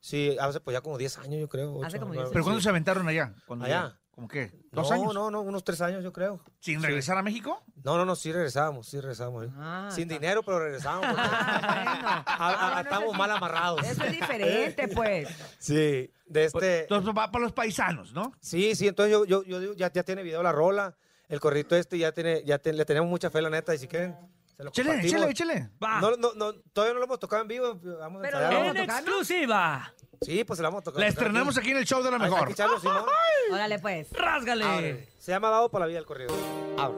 Sí, 0.00 0.36
hace 0.40 0.60
pues 0.60 0.74
ya 0.74 0.80
como 0.82 0.98
10 0.98 1.18
años, 1.18 1.40
yo 1.40 1.48
creo. 1.48 1.82
Hace 1.84 1.96
ocho, 1.96 2.00
como 2.00 2.14
nueve, 2.14 2.24
10 2.28 2.32
¿Pero 2.32 2.42
sí. 2.42 2.44
cuándo 2.44 2.60
se 2.62 2.68
aventaron 2.68 3.06
allá? 3.08 3.34
Cuando 3.46 3.64
Allá. 3.64 3.98
¿Cómo 4.10 4.28
qué? 4.28 4.52
No, 4.70 4.82
¿Dos 4.82 4.92
años? 4.92 5.12
no, 5.12 5.28
no, 5.30 5.40
unos 5.40 5.64
tres 5.64 5.80
años 5.80 6.04
yo 6.04 6.12
creo. 6.12 6.40
¿Sin 6.60 6.80
regresar 6.82 7.18
a 7.18 7.22
México? 7.22 7.60
No, 7.82 7.96
no, 7.96 8.04
no, 8.04 8.14
sí 8.14 8.30
regresamos, 8.32 8.86
sí 8.86 9.00
regresamos. 9.00 9.44
¿eh? 9.46 9.50
Ah, 9.56 9.88
Sin 9.90 10.02
está- 10.02 10.14
dinero, 10.20 10.42
pero 10.44 10.60
regresamos. 10.60 11.04
porque 11.04 11.20
Ah, 11.28 12.22
a- 12.26 12.46
a- 12.52 12.66
bueno, 12.74 12.80
estamos 12.82 13.12
es 13.12 13.18
mal 13.18 13.30
amarrados. 13.32 13.82
Eso 13.84 14.04
es 14.04 14.12
diferente, 14.12 14.88
pues. 14.94 15.28
Sí, 15.58 16.12
de 16.26 16.44
este... 16.44 16.82
Entonces 16.82 17.12
va 17.16 17.30
para 17.32 17.42
los 17.42 17.52
paisanos, 17.52 18.12
¿no? 18.12 18.32
Sí, 18.40 18.76
sí, 18.76 18.86
entonces 18.86 19.10
yo, 19.12 19.24
yo, 19.24 19.42
yo 19.42 19.58
digo, 19.58 19.72
ya, 19.74 19.90
ya 19.92 20.04
tiene 20.04 20.22
video 20.22 20.42
la 20.44 20.52
rola, 20.52 20.96
el 21.34 21.40
corrito 21.40 21.76
este 21.76 21.98
ya 21.98 22.12
tiene, 22.12 22.42
ya 22.44 22.58
te- 22.58 22.72
le 22.72 22.84
tenemos 22.84 23.08
mucha 23.10 23.28
fe, 23.30 23.42
la 23.42 23.50
neta, 23.50 23.74
y 23.74 23.78
si 23.78 23.88
quieren, 23.88 24.16
se 24.56 24.62
lo 24.64 24.70
compartimos. 24.70 25.04
échale, 25.04 25.30
échale. 25.30 25.70
Va. 25.82 26.00
No, 26.00 26.16
no, 26.16 26.32
no, 26.34 26.52
todavía 26.72 26.94
no 26.94 27.00
lo 27.00 27.04
hemos 27.06 27.18
tocado 27.18 27.42
en 27.42 27.48
vivo, 27.48 27.74
vamos 27.98 28.20
a 28.20 28.22
Pero 28.22 28.40
en 28.70 28.76
exclusiva. 28.78 29.92
Sí, 30.22 30.44
pues 30.44 30.56
se 30.56 30.62
la 30.62 30.68
vamos 30.70 30.82
a 30.82 30.84
tocar. 30.84 31.00
La 31.00 31.08
estrenamos 31.08 31.58
aquí 31.58 31.70
en 31.72 31.78
el 31.78 31.84
show 31.84 32.02
de 32.02 32.10
la 32.10 32.16
Hay- 32.16 32.22
hay 32.24 32.30
mejor. 32.30 32.46
que 32.46 32.52
echarlo, 32.52 32.80
si 32.80 32.86
no, 32.86 33.04
Órale, 33.52 33.78
pues. 33.78 34.10
Rásgale. 34.12 35.08
Se 35.18 35.32
llama 35.32 35.50
Dado 35.50 35.70
para 35.70 35.84
la 35.84 35.88
vida 35.88 35.98
el 35.98 36.06
corrido. 36.06 36.34
Abre. 36.78 36.96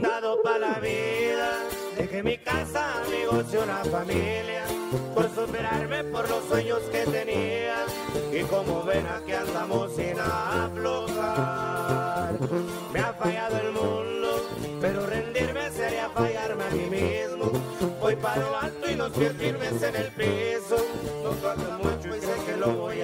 Dado 0.00 0.42
para 0.42 0.58
la 0.58 0.80
vida. 0.80 1.64
Dejé 1.96 2.22
mi 2.22 2.38
casa, 2.38 3.02
amigos 3.02 3.46
y 3.52 3.56
una 3.56 3.84
familia 3.84 4.64
por 5.14 5.28
superarme 5.34 6.04
por 6.04 6.28
los 6.28 6.44
sueños 6.44 6.80
que 6.92 7.04
tenía. 7.06 7.86
Y 8.32 8.42
como 8.44 8.84
ven, 8.84 9.06
aquí 9.06 9.32
andamos 9.32 9.94
sin 9.96 10.18
aflojar. 10.18 11.58
Me 12.92 13.00
ha 13.00 13.12
fallado 13.12 13.58
el 13.58 13.72
mundo, 13.72 14.48
pero 14.80 15.06
rendirme 15.06 15.70
sería 15.70 16.08
fallarme 16.10 16.64
a 16.64 16.70
mí 16.70 16.86
mismo. 16.90 17.50
Voy 18.00 18.16
para 18.16 18.42
lo 18.42 18.56
alto 18.56 18.90
y 18.90 18.94
los 18.94 19.12
pies 19.12 19.32
firmes 19.32 19.82
en 19.82 19.96
el 19.96 20.10
piso. 20.12 20.76
No 21.22 21.97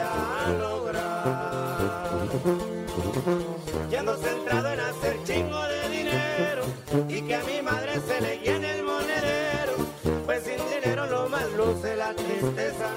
a 0.05 0.51
lograr. 0.51 2.29
Ya 3.91 4.01
ando 4.01 4.17
centrado 4.17 4.73
en 4.73 4.81
hacer 4.81 5.23
chingo 5.25 5.63
de 5.63 5.89
dinero 5.89 6.63
y 7.09 7.23
que 7.23 7.35
a 7.35 7.43
mi 7.45 7.63
madre 7.63 8.01
se 8.07 8.21
le 8.21 8.39
llene 8.39 8.79
el 8.79 8.83
monedero. 8.85 9.75
Pues 10.27 10.43
sin 10.45 10.59
dinero 10.69 11.07
lo 11.07 11.29
más 11.29 11.51
luce 11.53 11.97
la 11.97 12.15
tristeza 12.15 12.91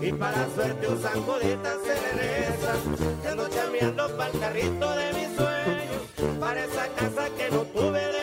y 0.00 0.12
para 0.12 0.48
suerte 0.54 0.88
un 0.88 1.02
sanjudita 1.02 1.72
se 1.84 1.94
le 1.94 2.12
reza. 2.20 2.74
Ya 3.22 3.30
ando 3.32 3.48
chameando 3.48 4.16
para 4.16 4.30
el 4.30 4.40
carrito 4.40 4.90
de 4.96 5.12
mis 5.12 5.36
sueños, 5.36 6.38
para 6.40 6.64
esa 6.64 6.88
casa 6.88 7.28
que 7.36 7.50
no 7.50 7.62
tuve 7.62 8.00
de 8.00 8.19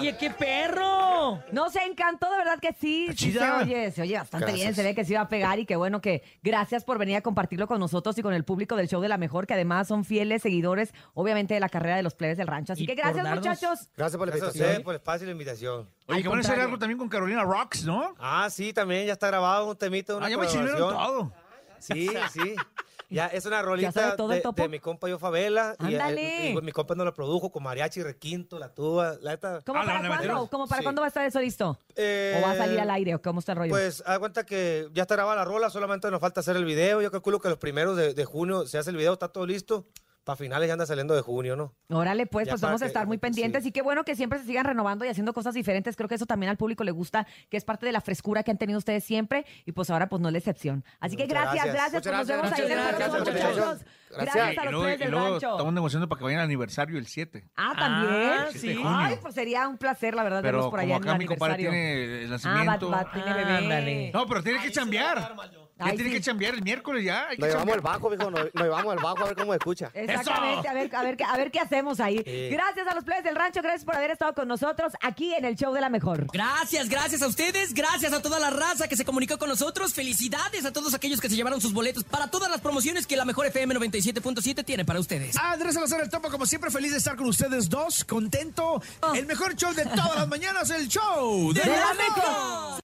Oye, 0.00 0.16
qué 0.16 0.30
perro. 0.30 1.42
Nos 1.52 1.74
encantó, 1.76 2.30
de 2.30 2.36
verdad 2.38 2.58
que 2.60 2.72
sí. 2.72 3.08
Se 3.16 3.38
oye, 3.50 3.90
se 3.90 4.02
oye 4.02 4.16
bastante 4.16 4.46
Gracias. 4.46 4.60
bien, 4.64 4.74
se 4.74 4.82
ve 4.82 4.94
que 4.94 5.04
se 5.04 5.12
iba 5.12 5.22
a 5.22 5.28
pegar 5.28 5.58
y 5.58 5.66
que 5.66 5.76
bueno 5.76 6.00
que 6.00 6.22
gracias 6.42 6.84
por 6.84 6.98
venir 6.98 7.16
a 7.16 7.20
compartirlo 7.22 7.66
con 7.66 7.80
nosotros 7.80 8.16
y 8.18 8.22
con 8.22 8.32
el 8.34 8.44
público 8.44 8.76
del 8.76 8.88
show 8.88 9.00
de 9.00 9.08
la 9.08 9.18
mejor, 9.18 9.46
que 9.46 9.54
además 9.54 9.88
son 9.88 10.04
fieles 10.04 10.42
seguidores, 10.42 10.92
obviamente, 11.14 11.54
de 11.54 11.60
la 11.60 11.68
carrera 11.68 11.96
de 11.96 12.02
los 12.02 12.14
plebes 12.14 12.36
del 12.38 12.46
rancho. 12.46 12.72
Así 12.74 12.84
Y 12.84 12.86
que 12.86 12.94
gracias, 12.94 13.24
darnos- 13.24 13.36
muchachos. 13.46 13.88
Gracias 13.96 14.16
por 14.18 14.28
la 14.28 14.36
Gracias 14.36 14.60
a 14.62 14.64
usted. 14.68 14.82
por 14.82 14.94
el 14.94 15.00
espacio 15.00 15.24
y 15.24 15.26
la 15.26 15.32
invitación. 15.32 15.88
Oye, 16.06 16.16
Al 16.16 16.22
que 16.22 16.28
van 16.28 16.38
a 16.38 16.40
hacer 16.40 16.60
algo 16.60 16.78
también 16.78 16.98
con 16.98 17.08
Carolina 17.08 17.42
Rocks, 17.44 17.84
¿no? 17.84 18.14
Ah, 18.18 18.48
sí, 18.50 18.72
también 18.72 19.06
ya 19.06 19.12
está 19.14 19.26
grabado 19.28 19.68
un 19.70 19.76
temita, 19.76 20.16
una 20.16 20.26
Ah, 20.26 20.30
ya 20.30 20.38
me 20.38 20.46
todo. 20.46 21.32
Sí, 21.80 22.08
sí. 22.32 22.54
Ya 23.18 23.26
es 23.26 23.46
una 23.46 23.56
sabe 23.56 23.66
rolita 23.68 24.16
todo 24.16 24.32
el 24.32 24.42
de, 24.42 24.62
de 24.62 24.68
mi 24.68 24.80
compa 24.80 25.08
Yo 25.08 25.18
Favela. 25.18 25.74
Y, 25.80 25.94
Ándale. 25.94 26.50
y, 26.52 26.58
y 26.58 26.60
mi 26.62 26.72
compa 26.72 26.94
no 26.94 27.04
lo 27.04 27.14
produjo 27.14 27.50
con 27.50 27.62
mariachi, 27.62 28.02
requinto, 28.02 28.58
la 28.58 28.74
tuba. 28.74 29.16
La 29.22 29.30
neta, 29.30 29.60
¿Cómo 29.64 29.80
Ah, 29.80 29.84
¿la 29.84 29.92
para 30.08 30.08
cuándo? 30.18 30.46
¿Cómo 30.50 30.66
para 30.66 30.80
Sí. 30.80 30.84
cuándo 30.84 31.00
va 31.00 31.06
a 31.06 31.08
estar 31.08 31.24
eso 31.24 31.40
listo? 31.40 31.78
Eh, 31.96 32.38
¿O 32.38 32.46
va 32.46 32.52
a 32.52 32.56
salir 32.56 32.78
al 32.78 32.90
aire? 32.90 33.14
¿O 33.14 33.22
cómo 33.22 33.40
está 33.40 33.52
el 33.52 33.58
rollo? 33.58 33.70
Pues, 33.70 34.02
haz 34.06 34.18
cuenta 34.18 34.44
que 34.44 34.88
ya 34.92 35.02
está 35.02 35.14
grabada 35.14 35.36
la 35.36 35.44
rola, 35.44 35.70
solamente 35.70 36.10
nos 36.10 36.20
falta 36.20 36.40
hacer 36.40 36.56
el 36.56 36.64
video. 36.66 37.00
Yo 37.00 37.10
calculo 37.10 37.40
que 37.40 37.48
los 37.48 37.58
primeros 37.58 37.96
de, 37.96 38.12
de 38.12 38.24
junio 38.26 38.66
se 38.66 38.76
hace 38.78 38.90
el 38.90 38.96
video, 38.96 39.14
está 39.14 39.28
todo 39.28 39.46
listo. 39.46 39.86
Para 40.28 40.36
finales 40.36 40.66
ya 40.66 40.74
anda 40.74 40.84
saliendo 40.84 41.14
de 41.14 41.22
junio, 41.22 41.56
¿no? 41.56 41.72
Órale, 41.88 42.26
pues, 42.26 42.46
Ya 42.48 42.52
pues 42.52 42.60
vamos 42.60 42.82
a 42.82 42.84
que- 42.84 42.88
estar 42.88 43.06
muy 43.06 43.16
pendientes 43.18 43.62
sí. 43.62 43.70
y 43.70 43.72
qué 43.72 43.80
bueno 43.80 44.04
que 44.04 44.14
siempre 44.14 44.38
se 44.38 44.44
sigan 44.44 44.66
renovando 44.66 45.06
y 45.06 45.08
haciendo 45.08 45.32
cosas 45.32 45.54
diferentes. 45.54 45.96
Creo 45.96 46.06
que 46.06 46.16
eso 46.16 46.26
también 46.26 46.50
al 46.50 46.58
público 46.58 46.84
le 46.84 46.90
gusta, 46.90 47.26
que 47.48 47.56
es 47.56 47.64
parte 47.64 47.86
de 47.86 47.92
la 47.92 48.02
frescura 48.02 48.42
que 48.42 48.50
han 48.50 48.58
tenido 48.58 48.76
ustedes 48.78 49.04
siempre 49.04 49.46
y 49.64 49.72
pues 49.72 49.88
ahora 49.88 50.10
pues 50.10 50.20
no 50.20 50.28
es 50.28 50.32
la 50.32 50.38
excepción. 50.38 50.84
Así 51.00 51.16
que 51.16 51.24
gracias, 51.24 51.64
gracias. 51.64 51.74
gracias, 51.74 52.02
pues 52.02 52.14
nos 52.14 52.26
vemos 52.26 52.52
ahí 52.52 52.60
en 52.66 52.72
el 52.72 52.78
gracias, 52.78 52.98
gracias, 52.98 53.20
muchachos. 53.32 53.56
Gracias. 53.56 53.84
Gracias 54.10 54.58
a 54.58 54.70
los 54.70 54.84
y 54.92 54.96
del 54.98 55.10
luego 55.10 55.30
rancho. 55.30 55.50
estamos 55.52 55.72
negociando 55.72 56.08
para 56.10 56.18
que 56.18 56.24
vayan 56.24 56.40
al 56.40 56.44
aniversario 56.46 56.98
el 56.98 57.06
7. 57.06 57.44
Ah, 57.56 57.72
Ah, 57.74 57.78
también. 57.78 58.60
sí. 58.60 58.82
Ay, 58.84 59.16
pues 59.22 59.34
sería 59.34 59.66
un 59.66 59.78
placer, 59.78 60.14
la 60.14 60.24
verdad, 60.24 60.42
verlos 60.42 60.64
Pero 60.66 60.70
por 60.70 60.80
como 60.80 60.92
allá 60.92 60.96
en 60.96 61.02
el 61.04 61.08
acá 61.08 61.18
mi 61.18 61.24
compadre 61.26 61.56
tiene 61.56 62.22
el 62.24 62.26
Ah, 62.26 62.26
va, 62.26 62.30
nacimiento. 62.64 62.90
va, 62.90 63.12
tiene 63.12 63.32
bebé. 63.32 63.52
Ándale. 63.56 64.10
No, 64.12 64.26
pero 64.26 64.42
tiene 64.42 64.60
que 64.60 64.70
chambear. 64.72 65.34
Ya 65.78 65.84
Ay, 65.86 65.96
tiene 65.96 66.10
sí. 66.10 66.16
que 66.16 66.22
chambear 66.22 66.54
el 66.54 66.62
miércoles 66.62 67.04
ya. 67.04 67.28
Nos 67.38 67.48
llevamos 67.48 67.52
el 67.52 67.58
chambear. 67.58 67.80
bajo, 67.82 68.10
mijo. 68.10 68.30
Nos, 68.30 68.40
nos 68.54 68.62
llevamos 68.64 68.94
el 68.96 69.02
bajo 69.02 69.22
a 69.22 69.26
ver 69.26 69.36
cómo 69.36 69.54
escucha. 69.54 69.90
Exactamente, 69.94 70.68
a 70.68 70.72
ver, 70.74 70.94
a, 70.94 71.02
ver, 71.02 71.16
qué- 71.16 71.24
a 71.24 71.36
ver 71.36 71.50
qué 71.50 71.60
hacemos 71.60 72.00
ahí. 72.00 72.18
Sí. 72.24 72.48
Gracias 72.50 72.86
a 72.88 72.94
los 72.94 73.04
plebes 73.04 73.24
del 73.24 73.36
rancho, 73.36 73.62
gracias 73.62 73.84
por 73.84 73.94
haber 73.96 74.10
estado 74.10 74.34
con 74.34 74.48
nosotros 74.48 74.92
aquí 75.00 75.32
en 75.34 75.44
el 75.44 75.54
show 75.56 75.72
de 75.72 75.80
la 75.80 75.88
mejor. 75.88 76.26
Gracias, 76.32 76.88
gracias 76.88 77.22
a 77.22 77.26
ustedes, 77.28 77.74
gracias 77.74 78.12
a 78.12 78.20
toda 78.22 78.38
la 78.40 78.50
raza 78.50 78.88
que 78.88 78.96
se 78.96 79.04
comunicó 79.04 79.38
con 79.38 79.48
nosotros. 79.48 79.94
Felicidades 79.94 80.64
a 80.64 80.72
todos 80.72 80.94
aquellos 80.94 81.20
que 81.20 81.28
se 81.28 81.36
llevaron 81.36 81.60
sus 81.60 81.72
boletos 81.72 82.04
para 82.04 82.28
todas 82.28 82.50
las 82.50 82.60
promociones 82.60 83.06
que 83.06 83.16
la 83.16 83.24
mejor 83.24 83.46
FM 83.46 83.74
97.7 83.76 84.64
tiene 84.64 84.84
para 84.84 84.98
ustedes. 85.00 85.36
Andrés 85.36 85.74
Salazar 85.74 86.00
el 86.00 86.10
Topo, 86.10 86.28
como 86.30 86.46
siempre, 86.46 86.70
feliz 86.70 86.90
de 86.92 86.98
estar 86.98 87.16
con 87.16 87.26
ustedes 87.26 87.68
dos, 87.68 88.04
contento. 88.04 88.82
El 89.14 89.26
mejor 89.26 89.54
show 89.54 89.72
de 89.74 89.84
todas 89.84 90.16
las 90.16 90.28
mañanas, 90.28 90.70
el 90.70 90.88
show 90.88 91.52
¡De 91.52 91.60
la 91.64 91.94
mejor! 91.94 92.80